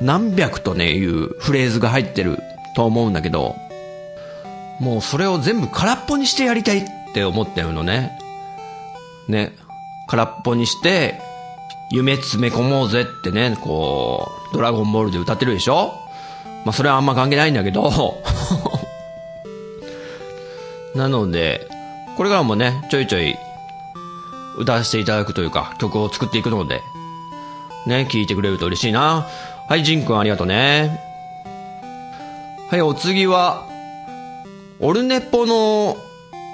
[0.00, 2.38] う、何百とね、いうフレーズが入ってる
[2.74, 3.56] と思うんだけど、
[4.80, 8.18] もうそれを全部空っぽにしてやりたいって思ってるのね。
[9.28, 9.52] ね。
[10.06, 11.18] 空っぽにして、
[11.90, 15.92] 夢詰め込もうぜってね、こう、ドラゴンボールで歌ってるでしょ？
[16.64, 17.90] まあそれはあんま関係ないんだけど
[20.96, 21.68] なので、
[22.16, 23.36] これからもね、ちょいちょい
[24.58, 26.80] 歌わせていただくというか、曲を作っていくので、
[27.86, 29.26] ね、聴いてくれると嬉しいな。
[29.68, 30.98] はい、ジンくんありがとうね。
[32.70, 33.64] はい、お次は、
[34.80, 35.96] オルネポの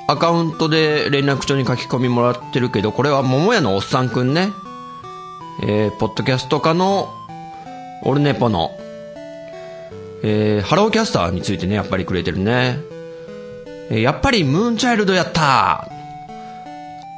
[0.09, 4.49] アカウントで連絡帳に書き込みもらってるけど、これは桃屋のおっさんくんね。
[5.63, 7.09] えー、ポッドキャスト化の
[8.03, 8.73] オルネポの、
[10.25, 12.92] えー、ハローキャスターについてね、やっぱりくれてるね。
[13.91, 15.89] やっぱりムーンチャイルドやった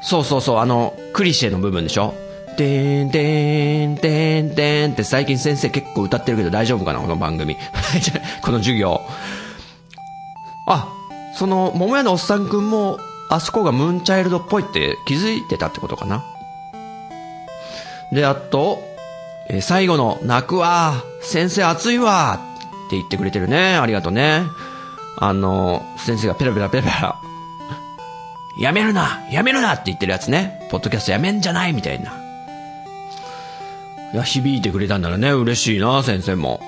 [0.03, 2.15] そうそうそう、あの、クリシェの部分でしょ？
[2.57, 7.01] てんてんてんてんって最近先生結構歌ってるけど大丈夫かな？
[7.01, 7.57] この番組。
[8.43, 9.01] この授業。
[10.67, 10.89] あ、
[11.37, 12.99] その、桃屋のおっさんくんも、
[13.31, 16.23] あそこがムーンチャイルドっぽいって気づいてたってことかな？
[18.13, 18.83] で、あと、
[19.49, 22.39] え、最後の、泣くわ先生熱いわ
[22.87, 23.77] って言ってくれてるね。
[23.77, 24.43] ありがとうね。
[25.27, 27.19] あの、先生がペラペラペラペラ、
[28.59, 30.69] やめるなやめるなって言ってるやつね。
[30.71, 32.13] ポッドキャストやめんじゃないみたいな。
[34.13, 36.61] いや、響いてくれたんならね、嬉しいな、先生も。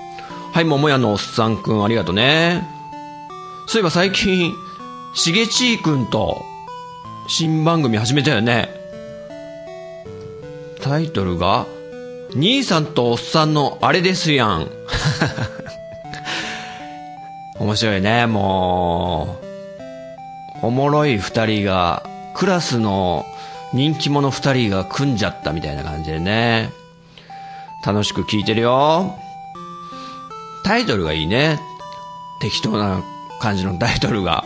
[0.55, 2.66] はい、桃屋のおっさんくん、ありがとね。
[3.66, 4.55] そういえば最近、
[5.14, 6.42] しげちーくんと、
[7.29, 8.71] 新番組始めたよね。
[10.81, 11.66] タイトルが、
[12.35, 14.71] 兄さんとおっさんのあれですやん。
[17.59, 19.38] 面白いね、も
[20.62, 20.66] う。
[20.66, 22.03] おもろい二人が、
[22.35, 23.25] クラスの
[23.73, 26.71] 人気者二人が組んじゃったみたいな感じでね。
[27.85, 29.14] 楽しく聞いてるよ。
[30.64, 31.61] タイトルがいいね。
[32.40, 33.03] 適当な
[33.40, 34.45] 感じのタイトルが。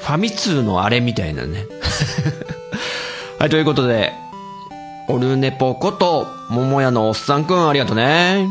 [0.00, 1.64] ファミ通のあれみたいなね。
[3.40, 4.12] はい、ということで、
[5.08, 8.46] オルネポこと、桃屋のおっさんくんありがとうね。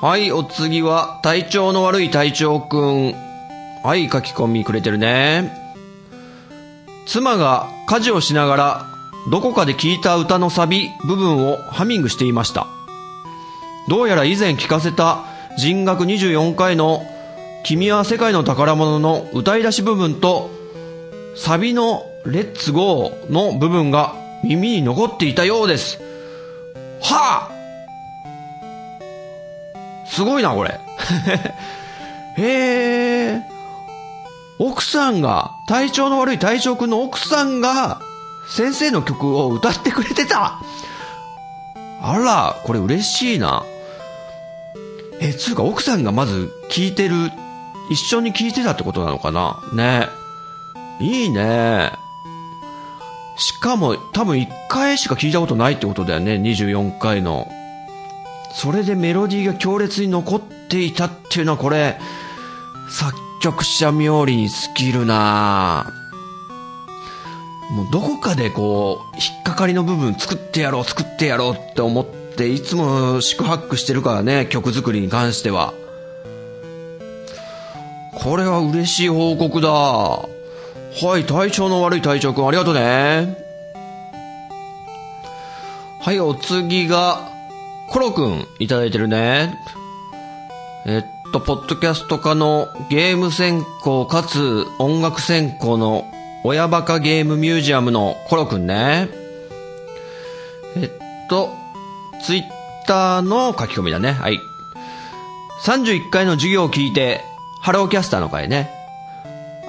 [0.00, 3.14] はい、お次は、体調の悪い隊長くん。
[3.82, 5.50] はい、書き込みくれてるね。
[7.06, 8.86] 妻が家事をしながら
[9.30, 12.66] どこかで聞いた歌のサビ部分をハミングしていました。
[13.88, 15.24] どうやら以前聞かせた
[15.56, 17.02] 人学24回の
[17.64, 20.50] 君は世界の宝物の歌い出し部分と
[21.36, 25.98] サビのレッツゴーの部分が耳に残っていたようです。
[27.00, 27.55] はあ
[30.08, 30.80] すごいな、これ。
[32.38, 33.42] へえ。
[34.58, 38.00] 奥さんが、体調の悪い隊長くんの奥さんが、
[38.48, 40.60] 先生の曲を歌ってくれてた。
[42.02, 43.64] あら、これ嬉しいな。
[45.20, 47.32] え、つうか奥さんがまず聞いてる、
[47.90, 49.60] 一緒に聞いてたってことなのかな？
[49.72, 50.08] ね。
[51.00, 51.92] いいね。
[53.36, 57.48] しかも多分1回しか聞いたことないってことだよね、24回の。
[58.56, 61.98] それでメロディーが強烈に残っていたっていうのはこれ、
[62.88, 65.92] 作曲者冥利に尽きるな
[67.70, 75.74] もうどこかでこう、引っかかりの部分作ってやろう、作ってやろうって思って、いつも四苦八苦してるからね、曲作りに関しては。
[78.14, 79.68] これは嬉しい報告だ。
[79.68, 80.28] は
[81.18, 83.36] い、体調の悪い隊長くんありがとうね。
[86.00, 87.35] はい、お次が、
[87.88, 89.58] コロくんいただいてるね。
[90.86, 96.10] えっと、ポッドキャスト科のゲーム専攻かつ音楽専攻の
[96.44, 99.08] 親バカゲームミュージアムのコロくんね。
[100.76, 101.52] えっと、
[102.24, 102.42] ツイッ
[102.86, 104.12] ターの書き込みだね。
[104.12, 104.38] はい。
[105.64, 107.20] 31回の授業を聞いて、
[107.60, 108.70] ハローキャスターの回ね。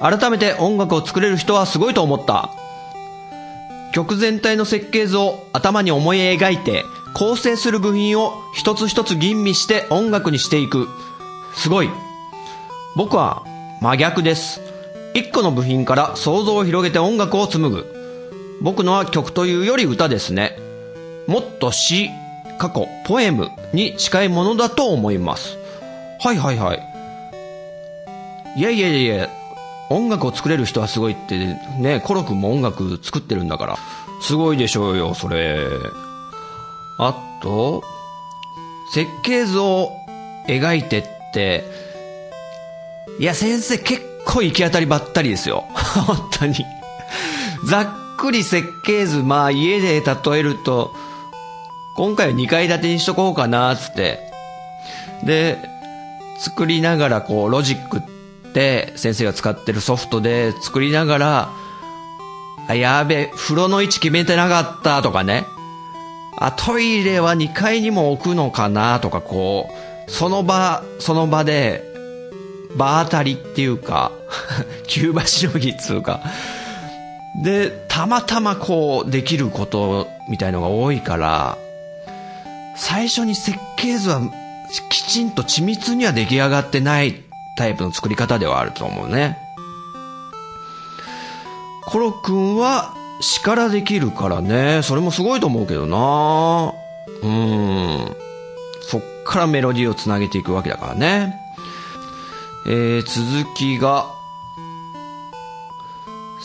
[0.00, 2.50] 改めて音楽を作れる人はすごいと思った。
[3.92, 10.88] 曲全体の設計図を頭に思い描いて、構成する部品を一つ一つ吟味して音楽にしていく。
[11.54, 11.90] すごい。
[12.96, 13.44] 僕は
[13.80, 14.60] 真逆です。
[15.14, 17.86] 一個の部品から想像を広げて音楽を紡ぐ。
[18.60, 20.56] 僕のは曲というより歌ですね。
[21.26, 22.10] もっと詩、
[22.58, 25.56] 過去、ポエムに近いものだと思います。
[26.20, 26.82] はいはいはい。
[28.56, 29.28] いやいやいや、
[29.90, 31.38] 音楽を作れる人はすごいって
[31.78, 33.78] ね、コロ君も音楽作ってるんだから。
[34.20, 35.58] すごいでしょうよ、それ。
[36.98, 37.84] あと、
[38.92, 39.92] 設計図を
[40.48, 41.64] 描いてって、
[43.20, 45.64] いや、先生結構行き当たりばったりですよ。
[46.06, 46.54] 本当に。
[47.64, 50.92] ざっくり設計図、まあ家で例えると、
[51.96, 54.18] 今回は2階建てにしとこうかな、つって。
[55.22, 55.58] で、
[56.38, 58.02] 作りながらこう、ロジックっ
[58.52, 61.50] て先生が使ってるソフトで作りながら、
[62.68, 65.46] あ、やべ、風呂の位置決めてなかったとかね。
[66.40, 69.00] あ、トイレは2階にも置くのかな？
[69.00, 69.68] とかこ
[70.06, 71.82] う、その場、その場で、
[72.76, 74.12] 場当たりっていうか、
[74.86, 76.20] 急場しのぎっつうか。
[77.42, 81.58] で、たまたまこう、できることみたいのが多いから、
[82.76, 84.20] 最初に設計図は
[84.90, 87.22] きちんと緻密には出来上がってない
[87.56, 89.38] タイプの作り方ではあると思うね。
[91.86, 96.72] コロ君は詩からできるからね、それもすごいと思うけどな
[97.22, 98.16] うん。
[98.82, 101.34] そっからメロディーをつなげていくわけだからね。
[102.66, 104.06] えー、続きが、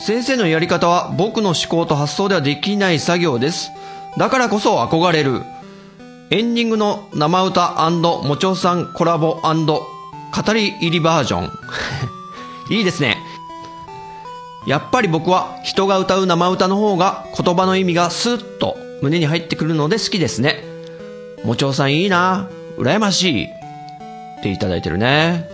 [0.06, 3.72] 先生のやり方は僕の思考と発想ではできない作業です。
[4.18, 5.42] だからこそ憧れる。
[6.30, 11.52] エンディングの生歌もちおさんコラボ語り入りバージョン。
[12.76, 13.18] いいですね。
[14.68, 20.64] やっぱり僕は人が歌う生歌の方が言葉の意味がスッと胸に入ってくるので好きですね。
[21.44, 22.50] もちおさんいいな。
[22.78, 23.46] 羨ましい。
[23.46, 23.50] っ
[24.42, 25.50] ていただいてるね。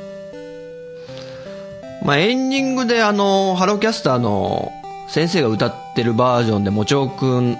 [2.03, 4.71] まあ、エンディングであの、ハローキャスターの
[5.07, 7.57] 先生が歌ってるバージョンでもちおくん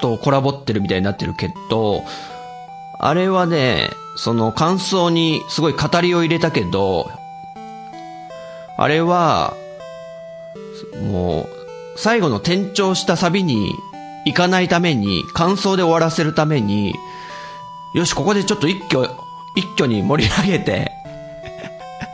[0.00, 2.04] とコラボってるみたいになってるけど、
[2.98, 7.10] あれはね、その感想にすごい語りを入れたけど、
[8.78, 9.54] あれは、
[11.02, 11.48] もう、
[11.98, 13.74] 最後の転調したサビに
[14.26, 16.94] 行かないために、感想で終わらせるために、
[17.94, 19.08] よし、ここでちょっと一挙、
[19.54, 20.92] 一挙に盛り上げて、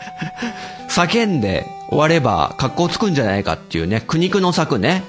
[0.88, 5.04] 叫んで終われば格好つくんじゃないかっていうね、苦肉の策ね。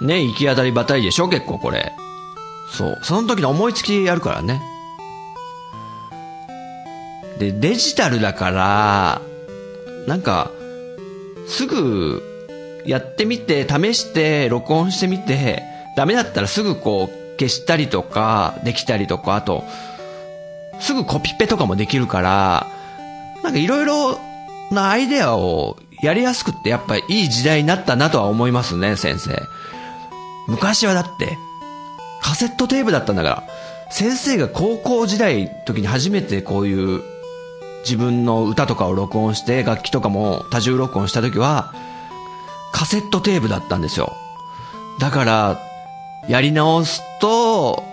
[0.00, 1.92] ね、行き当たりばったりでしょ、結構これ。
[2.72, 2.98] そう。
[3.02, 4.60] その時の思いつきでやるからね。
[7.38, 9.22] で、デジタルだから、
[10.06, 10.50] なんか、
[11.48, 12.22] すぐ、
[12.86, 15.62] やってみて、試して、録音してみて、
[15.96, 19.64] ダメだったらすぐこう、消したりとか、できたりとか、あと、
[20.80, 22.66] すぐコピペとかもできるから、
[23.42, 24.18] なんかいろいろ
[24.70, 29.40] なアイデアをやりやすくってやっぱいい時代になったなとは思いますね、先生。
[30.46, 31.38] 昔はだって、
[32.22, 33.42] カセットテープだったんだから、
[33.90, 37.02] 先生が高校時代時に初めてこういう
[37.84, 41.72] 自分の歌とかを録音して、楽器とかも多重録音した時は、
[42.72, 44.16] カセットテープだったんですよ。
[44.98, 45.60] だから、
[46.28, 47.84] やり直すと、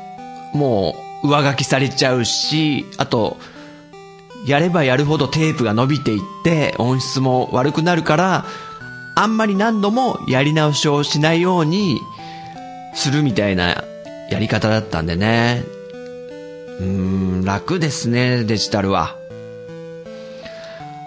[0.54, 3.38] もう上書きされちゃうし、あと、
[4.46, 8.46] やればやるほどテープが伸びていって音質も悪くなるから、
[9.16, 12.00] あんまり何度もやり直しをしないように
[12.96, 13.84] するみたいな
[14.32, 15.64] やり方だったんでね。
[16.80, 19.20] うーん、楽ですね、デジタルは。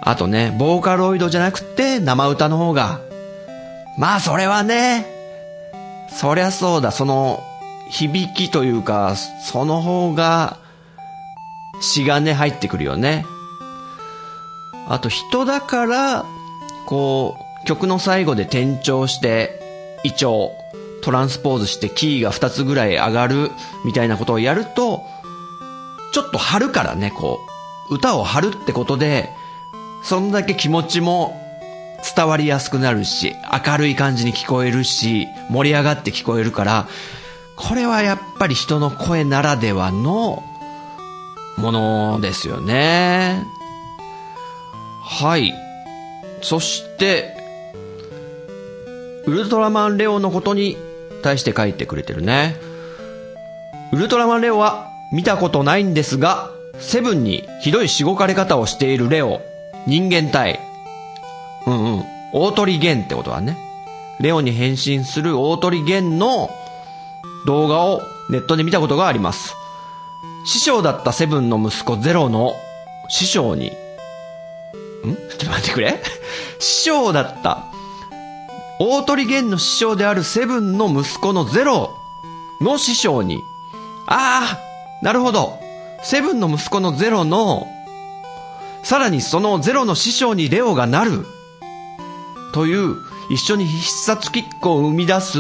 [0.04, 3.00] あとね、ボーカロイドじゃなくて生歌の方が。
[3.98, 5.06] まあそれはね、
[6.10, 7.42] そりゃそうだ、その
[7.88, 10.58] 響きというか、その方が
[11.80, 13.24] 詩がね入ってくるよね。
[14.88, 16.24] あと人だから、
[16.86, 19.60] こう、曲の最後で転調して、
[20.04, 20.26] 胃腸、
[21.02, 23.50] トランスポーズしてキーが2つぐらい上がる
[23.84, 25.02] みたいなことをやると、
[26.12, 27.40] ちょっと張るからね、こ
[27.90, 29.30] う、歌を張るってことで、
[30.04, 31.40] そんだけ気持ちも
[32.14, 33.34] 伝わりやすくなるし、
[33.66, 36.86] 明るい感じに聞こえるし、盛り上がって聞こえるから、
[37.56, 40.42] これはやっぱり人の声ならではの
[41.56, 43.42] ものですよね。
[45.02, 45.54] はい。
[46.42, 47.34] そして、
[49.26, 50.76] ウルトラマンレオのことに
[51.22, 52.56] 対して書いてくれてるね。
[53.92, 59.40] ウルトラマンレオは見たことないんですが、セブンにひどいしごかれ方をしているレオ、
[59.86, 60.60] 人間体。
[61.66, 62.04] うんうん。
[62.32, 63.56] 大鳥源ってことはね。
[64.20, 66.50] レオに変身する大鳥源の
[67.46, 69.54] 動画をネットで見たことがあります。
[70.46, 72.54] 師匠だったセブンの息子ゼロの
[73.08, 73.70] 師匠に、ん？
[73.70, 76.00] ちょっと待ってくれ。
[76.58, 77.64] 師匠だった
[78.78, 81.90] 大鳥源の師匠であるセブンの息子のゼロ
[82.60, 83.40] の師匠に、
[84.06, 84.58] あ
[85.00, 85.58] あ、なるほど。
[86.02, 87.66] セブンの息子のゼロの、
[88.84, 91.24] さらにそのゼロの師匠にレオがなる。
[92.52, 92.96] という、
[93.30, 95.38] 一緒に必殺キックを生み出す、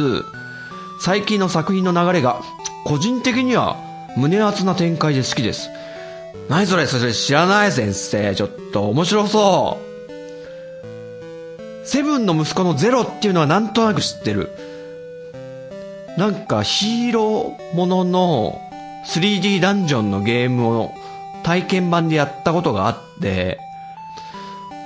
[1.00, 2.40] 最近の作品の流れが、
[2.84, 3.76] 個人的には
[4.16, 5.68] 胸熱な展開で好きです。
[6.48, 8.34] 何それそれ知らない先生。
[8.34, 9.84] ちょっと面白そう。
[11.86, 14.50] セブンの息子のゼロっていうのはなんとなく知ってる。
[16.16, 18.60] なんかヒーローものの
[19.06, 20.94] 3D ダンジョンのゲームを
[21.42, 23.58] 体験版でやったことがあって、で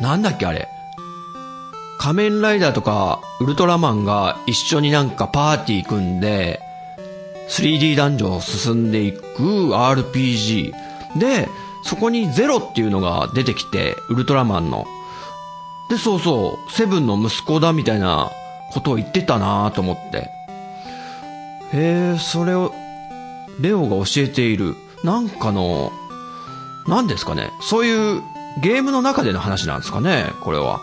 [0.01, 0.69] なんだっけあれ。
[1.99, 6.61] 仮面ライダーとかウルトラマンが一緒になんかパーティー組んで
[7.49, 9.19] 3D ダンジョンを進んでいく
[9.75, 10.73] RPG
[11.19, 11.49] で
[11.85, 14.87] そこにゼロっていうのが出てきてウルトラマンの。
[15.91, 18.31] でそうそうセブンの息子だみたいな
[18.73, 20.31] ことを言ってたなぁと思って。
[21.73, 22.73] へえそれを
[23.61, 25.93] レオが教えているなんかの
[26.89, 28.23] 何ですかねそういう
[28.63, 30.81] ゲームの中での話なんですかねこれは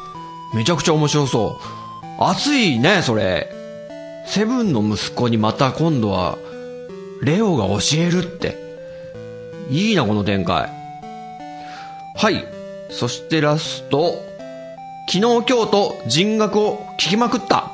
[0.56, 2.24] めちゃくちゃ面白そう。
[2.24, 3.52] 熱いね、それ。
[4.26, 6.38] セブンの息子にまた今度は、
[7.22, 8.56] レオが教えるって。
[9.70, 10.70] いいな、この展開。
[12.16, 12.46] はい。
[12.90, 14.24] そしてラスト。
[15.10, 17.72] 昨日今日と人学を聞きまくった。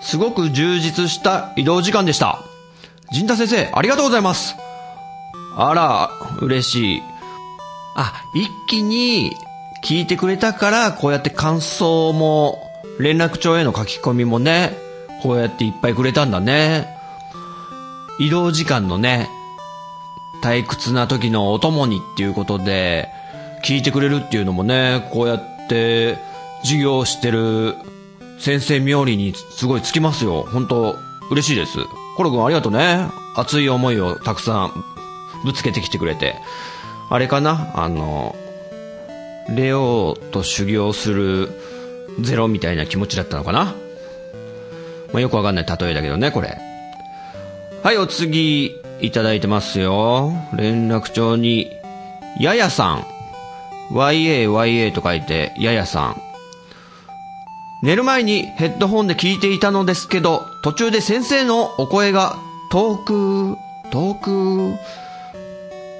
[0.00, 2.38] すごく充実した移動時間でした。
[3.10, 4.54] 陣田先生、ありがとうございます。
[5.56, 6.10] あら、
[6.40, 7.02] 嬉しい。
[7.94, 9.32] あ、一気に
[9.84, 14.76] 聞いてくれたから、こうやって感想も、連絡帳への書き込みもね、
[15.22, 16.88] こうやっていっぱいくれたんだね。
[18.18, 19.28] 移動時間のね、
[20.42, 23.08] 退屈な時のお供にっていうことで、
[23.64, 26.18] 聞いてくれるっていうのもね、こうやって、
[26.62, 27.74] 授業してる
[28.38, 30.46] 先生冥利にすごいつきますよ。
[30.50, 30.96] 本当
[31.30, 31.78] 嬉しいです。
[32.16, 33.08] コロ君ありがとうね。
[33.36, 34.84] 熱い思いをたくさん
[35.44, 36.36] ぶつけてきてくれて。
[37.14, 37.70] あれかな？
[37.76, 38.34] あの、
[39.48, 41.48] レオと修行する
[42.20, 43.66] ゼロみたいな気持ちだったのかな？
[45.12, 46.58] まあ、よくわかんない例えだけどね、これ。
[47.84, 50.32] はい、お次、いただいてますよ。
[50.56, 51.70] 連絡帳に、
[52.40, 53.06] ややさん。
[53.92, 56.20] YAYA と書いて、ややさん。
[57.84, 62.34] 寝る前にヘッドホンで聞いていたのですけど、途中で先生のお声が
[62.72, 63.56] 遠く、
[63.92, 64.74] 遠く、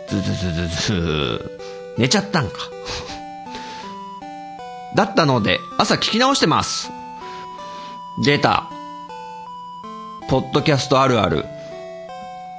[0.09, 1.59] ズズズズズ、
[1.97, 2.55] 寝ちゃったんか。
[4.95, 6.91] だったので、朝聞き直してます。
[8.25, 8.71] 出た。
[10.29, 11.45] ポッドキャストあるある。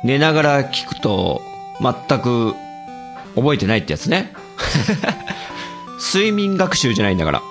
[0.03, 1.41] 寝ながら聞くと、
[1.79, 2.53] 全く
[3.35, 4.33] 覚えてないってやつね。
[6.13, 7.41] 睡眠学習じゃないんだから。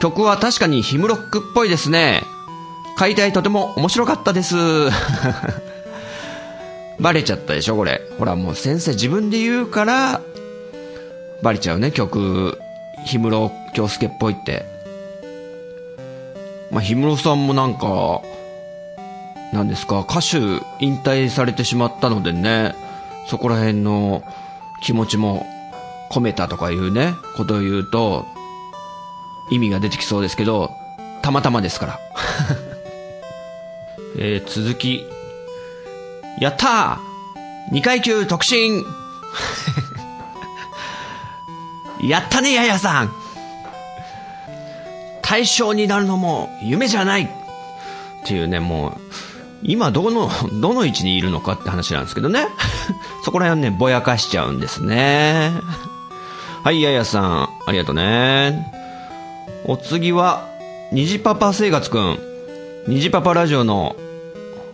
[0.00, 2.22] 曲は確かにヒムロックっぽいですね。
[2.96, 4.56] 解体とても面白かったです。
[7.00, 8.02] バレちゃったでしょ、これ。
[8.18, 10.20] ほら、もう先生自分で言うから、
[11.42, 12.58] バレちゃうね、曲。
[13.06, 14.64] 氷室京介っぽいって。
[16.70, 18.20] まあ、氷室さんもなんか、
[19.52, 20.38] なんですか、歌手
[20.84, 22.74] 引退されてしまったのでね、
[23.28, 24.22] そこら辺の
[24.82, 25.46] 気持ちも
[26.10, 28.26] 込めたとかいうね、ことを言うと、
[29.50, 30.72] 意味が出てきそうですけど、
[31.22, 32.00] たまたまですから。
[34.18, 35.04] えー、続き。
[36.40, 36.98] やったー
[37.72, 38.84] 二階級特進
[42.02, 43.12] やったね、ややさん
[45.22, 47.28] 大将になるのも夢じゃないっ
[48.24, 49.00] ていうね、もう、
[49.62, 50.30] 今どの、
[50.60, 52.46] どの位置にいるのかって話なんですけどね。
[53.24, 55.52] そこら辺ね、ぼやかしちゃうんですね。
[56.62, 58.72] はい、ややさん、ありがとうね。
[59.64, 60.46] お次は、
[60.92, 62.18] 虹パパ生活くん。
[62.86, 63.96] 虹パパラジオの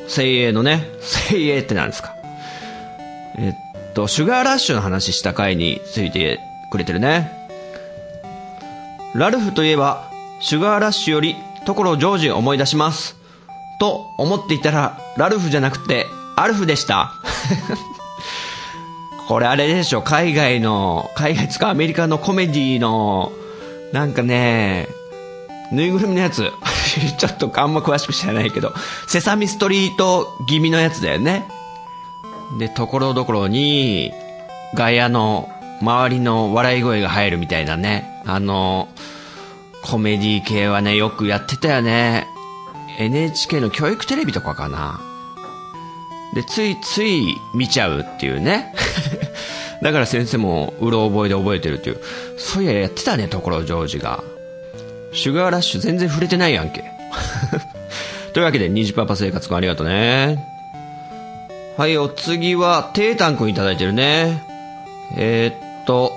[0.08, 2.14] 精鋭のね、精鋭って何ですか？
[3.36, 6.38] えっと、シュガーラッシュの話した回について
[6.70, 7.30] くれてるね。
[9.14, 11.36] ラルフといえば、シュガーラッシュより
[11.66, 13.16] 所ジョージを思い出します。
[13.80, 17.12] と思っていたら、ラルフじゃなくて、アルフでした。
[19.28, 23.32] これあれでしょ、海外の、海外つかアメリカのコメディの、
[23.92, 24.88] なんかね、
[25.72, 26.50] ぬいぐるみのやつ。
[27.18, 28.72] ちょっとあんま詳しく知らないけど、
[29.06, 31.48] セサミストリート気味のやつだよね。
[32.58, 34.12] で、ところどころに、
[34.74, 35.48] 外野の
[35.80, 38.22] 周りの笑い声が入るみたいなね。
[38.26, 38.88] あの、
[39.82, 42.26] コメディ系はね、よくやってたよね。
[42.98, 45.00] NHK の教育テレビとかかな。
[46.34, 48.74] で、ついつい見ちゃうっていうね。
[49.82, 52.00] だから先生もうろ覚えで覚えてるっていう。
[52.38, 54.24] そういややってたね、ところジョージが。
[55.14, 56.84] シュガーラッシュ全然触れてないやんけ。
[58.34, 60.44] というわけで、虹パパ生活くんありがとうね。
[61.76, 64.42] はい、お次は、テータンくんいただいてるね。
[65.16, 66.12] えー、っと、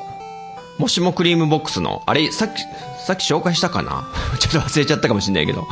[0.80, 2.62] もしもクリームボックスの、あれ、さっき、
[3.04, 4.08] さっき紹介したかな？
[4.40, 5.68] ちょっと忘れちゃったかもしんないけど、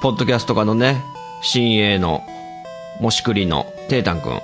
[0.00, 1.02] ポッドキャストかのね、
[1.42, 2.24] 新鋭の、
[3.00, 4.40] もしくりの、テータンくん。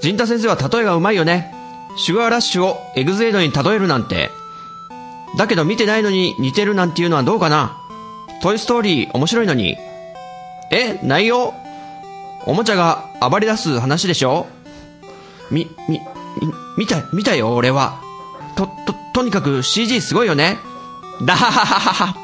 [0.00, 1.54] 陣太先生は例えがうまいよね。
[1.96, 4.30] シュガーラッシュをエグゼイドに例えるなんて。
[5.36, 7.76] だけど見てないのに似てるなんていうのはどうかな？
[8.42, 9.76] トイストーリー面白いのに。
[10.70, 11.54] え内容？
[12.46, 14.46] おもちゃが暴れ出す話でしょ？
[15.50, 16.02] み、み、み、
[16.78, 18.00] 見た、見たよ、俺は。
[18.56, 20.58] と、と、とにかく CG すごいよね。
[21.24, 22.16] だはははは。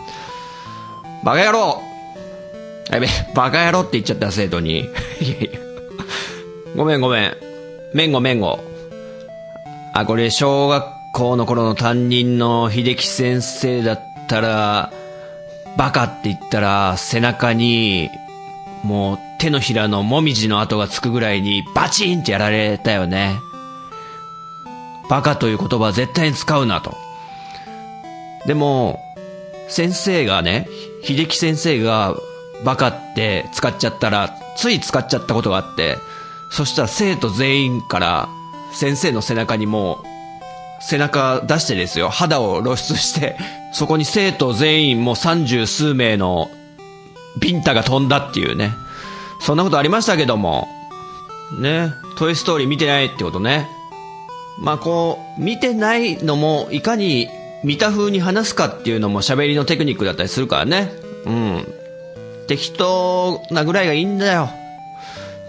[1.25, 1.83] バカ野郎
[2.91, 4.89] やべ、バカ野郎って言っちゃった、生徒に。
[6.77, 7.37] ごめんごめん。
[7.95, 8.61] めんごめんご。
[9.93, 10.85] あ、これ、小学
[11.17, 14.93] 校の頃の担任の秀樹先生だったら、
[15.79, 18.11] バカって言ったら、背中に、
[18.85, 23.37] もう手のひらのもみじの跡がつくぐらいにバチンってやられたよね。
[25.09, 26.95] バカという言葉は絶対に使うなと。
[28.45, 29.01] でも、
[29.69, 30.69] 先生がね、
[31.03, 32.15] 秀樹先生が
[32.63, 35.97] バカって使っちゃったら、つい使っちゃったことがあって、
[36.51, 38.29] そしたら生徒全員から
[38.75, 40.16] 先生の背中にもう
[40.81, 43.37] 背中出してですよ、肌を露出して、
[43.73, 46.51] そこに生徒全員もう三十数名の
[47.41, 48.73] ビンタが飛んだっていうね。
[49.41, 50.69] そんなことありましたけども。
[51.61, 51.93] ね。
[52.19, 53.69] トイストーリー見てないってことね。
[54.59, 57.29] まあこう、見てないのも、いかに
[57.63, 60.93] 見た風に話すかっていうのも喋りのテクニックだったりするからね。
[61.27, 61.73] うん。
[62.49, 64.49] 適当なぐらいがいいんだよ。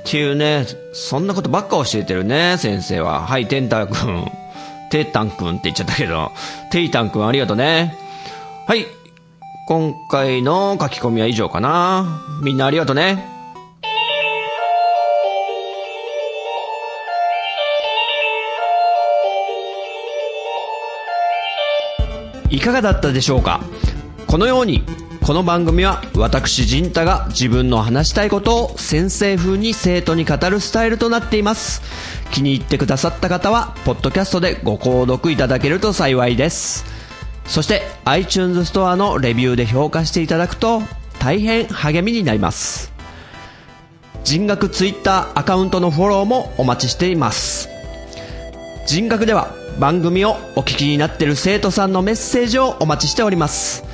[0.02, 3.22] っていうね、そんなことばっか教えてるね、先生は。
[3.22, 4.30] はい、テンタ君。
[4.90, 6.32] テータン君って言っちゃったけど、
[6.72, 7.96] テイタン君ありがとうね。
[8.68, 8.86] はい。
[9.68, 12.22] 今回の書き込みは以上かな。
[12.42, 13.26] みんなありがとうね。
[22.50, 23.60] いかがだったでしょうか？
[24.26, 24.84] このように、
[25.22, 31.82] この番組は私陣太が自分の話したいことを先生風に生徒に語るスタイルとなっています。
[32.32, 36.86] 気に入ってくださった方は、ポッドキャストでご購読いただけると幸いです。
[37.46, 40.82] そして、iTunes ストアのレビューで評価していただくと、
[41.20, 42.94] 大変励みになります。
[44.24, 47.70] 人学 Twitter アカウントのフォローもお待ちしています。
[48.86, 53.87] 人学では番組をお聞きになっている生徒さんのメッセージをお待ちしております。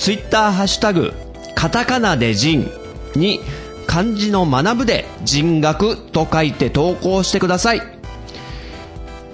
[0.00, 1.12] ツイッターハッシュタグ、
[1.54, 2.66] カタカナで人
[3.14, 3.38] に
[3.86, 7.82] 漢字の学ぶで人学と書いて投稿してください。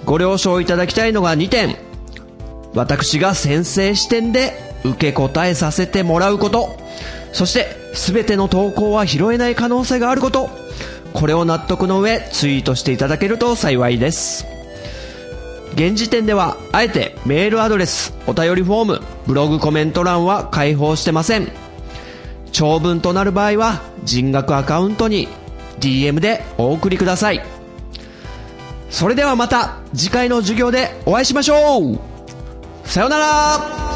[0.03, 1.77] ご了承いただきたいのが2点。
[2.73, 6.77] 私が先生視点で受け答えさせてもらうこと、
[7.31, 10.49] そして全ての投稿は拾えない可能性があること、
[11.13, 14.56] これを納得の上ツイートしていただけると幸いです。
[15.77, 21.51] 現時点では、あえてメールアドレス、お便りフォーム、ブログコメント欄は開放してません。
[22.51, 25.27] 長文となる場合は、人学アカウントに
[25.79, 27.57] DM でお送りください。
[28.89, 31.99] それではまた次回の授業でお会いしましょう
[32.85, 33.86] さようなら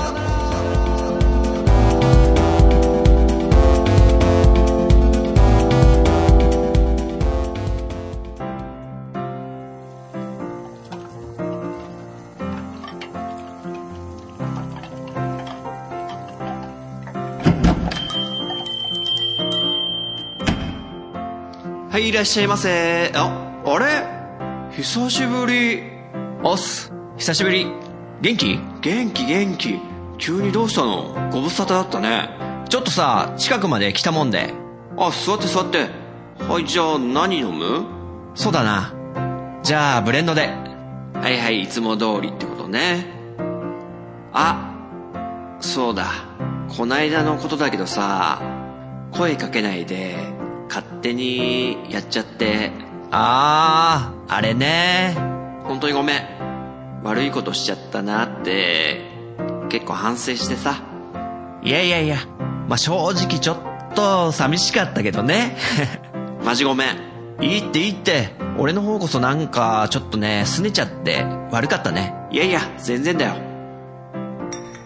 [22.11, 23.09] い、いらっしゃいませ。
[23.15, 24.75] あ、あれ？
[24.75, 25.81] 久しぶり。
[26.43, 26.91] おっす。
[27.17, 27.65] 久しぶり。
[28.19, 28.59] 元気？
[28.81, 29.79] 元気元気。
[30.17, 31.29] 急にどうしたの？
[31.31, 32.29] ご無沙汰だったね。
[32.67, 34.53] ちょっとさ、近くまで来たもんで。
[34.97, 35.87] あ、座って座って。
[36.43, 37.85] はい、じゃあ何飲む？
[38.35, 38.93] そうだな。
[39.63, 40.49] じゃあ、ブレンドで。
[41.13, 43.05] はいはい、いつも通りってことね。
[44.33, 44.75] あ、
[45.61, 46.07] そうだ。
[46.75, 48.41] こないだのことだけどさ、
[49.11, 50.17] 声かけないで、
[50.71, 52.71] 勝手にやっちゃって。
[53.11, 55.15] あー、あれね。
[55.65, 57.01] 本当にごめん。
[57.03, 59.01] 悪いことしちゃったなって、
[59.67, 60.81] 結構反省してさ。
[61.61, 62.19] いやいやいや、
[62.69, 63.57] まあ、正直ちょっ
[63.95, 65.57] と寂しかったけどね。
[66.45, 66.87] マジごめん。
[67.41, 68.29] いいっていいって。
[68.57, 72.13] 俺の方こそなんか、ちょっとね、拗ねちゃって、悪かったね。
[72.31, 73.35] いやいや、全然だよ。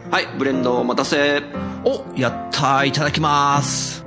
[0.09, 1.43] はい、ブレンドお待たせ。
[1.83, 4.04] お、やったー、いただきます。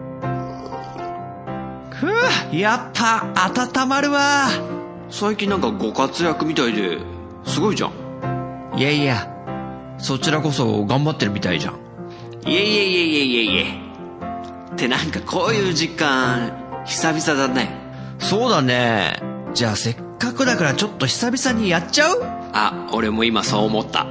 [2.00, 4.48] ふぅ、やっぱ、温まるわ。
[5.10, 6.98] 最近なんかご活躍みたいで、
[7.44, 8.78] すごいじゃん。
[8.78, 9.28] いやいや、
[9.98, 11.74] そちらこそ頑張ってるみたいじゃん。
[12.48, 13.64] いえいえいえいえいえいえ。
[14.72, 17.70] ってなんかこういう実感、久々だね。
[18.20, 19.20] そうだね。
[19.54, 22.22] じゃあせっかくだからちょっと久々にやっちゃう？
[22.52, 24.06] あ、俺も今そう思った。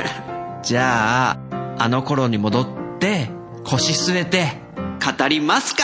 [0.62, 1.38] じゃあ、
[1.78, 2.66] あの頃に戻っ
[2.98, 3.30] て、
[3.64, 5.82] 腰据えて、語りますか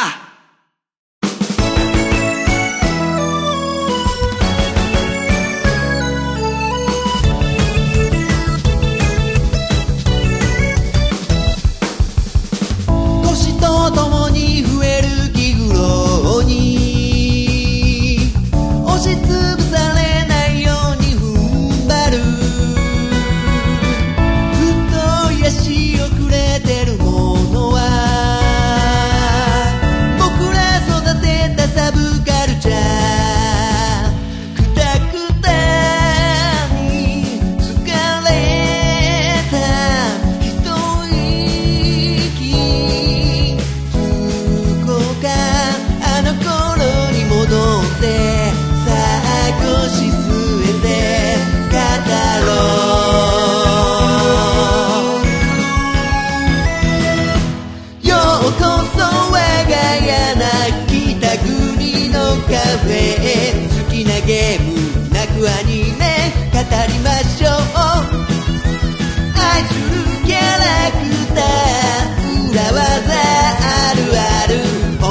[72.75, 73.15] ー裏技
[73.61, 74.59] あるある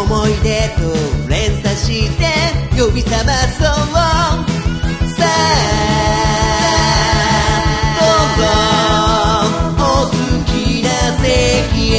[0.02, 0.82] 思い出と
[1.30, 2.22] 連鎖して
[2.78, 3.66] 呼び覚まそう
[5.10, 5.54] さあ
[8.00, 8.44] どうぞ
[9.80, 10.12] お好
[10.46, 10.52] き
[10.84, 10.88] な
[11.24, 11.98] 席へ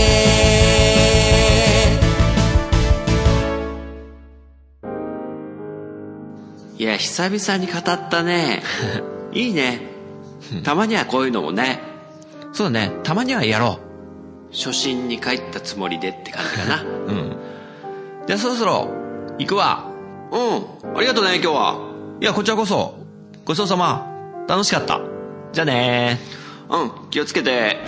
[6.77, 8.63] いや、久々に語ったね。
[9.33, 9.81] いいね。
[10.65, 11.81] たまにはこういうのもね。
[12.53, 12.93] そうだね。
[13.05, 13.84] たまにはやろう。
[14.55, 16.83] 初心に帰ったつもりでって感じかな。
[16.83, 17.37] うん。
[18.27, 18.89] じゃあそろそろ、
[19.39, 19.91] 行くわ。
[20.31, 20.39] う
[20.93, 20.97] ん。
[20.97, 21.93] ありがとうね、今日は。
[22.21, 22.95] いや、こちらこそ。
[23.45, 24.07] ごちそうさま。
[24.49, 25.01] 楽しかった。
[25.53, 26.19] じゃあね
[26.71, 27.79] うん、気をつけて。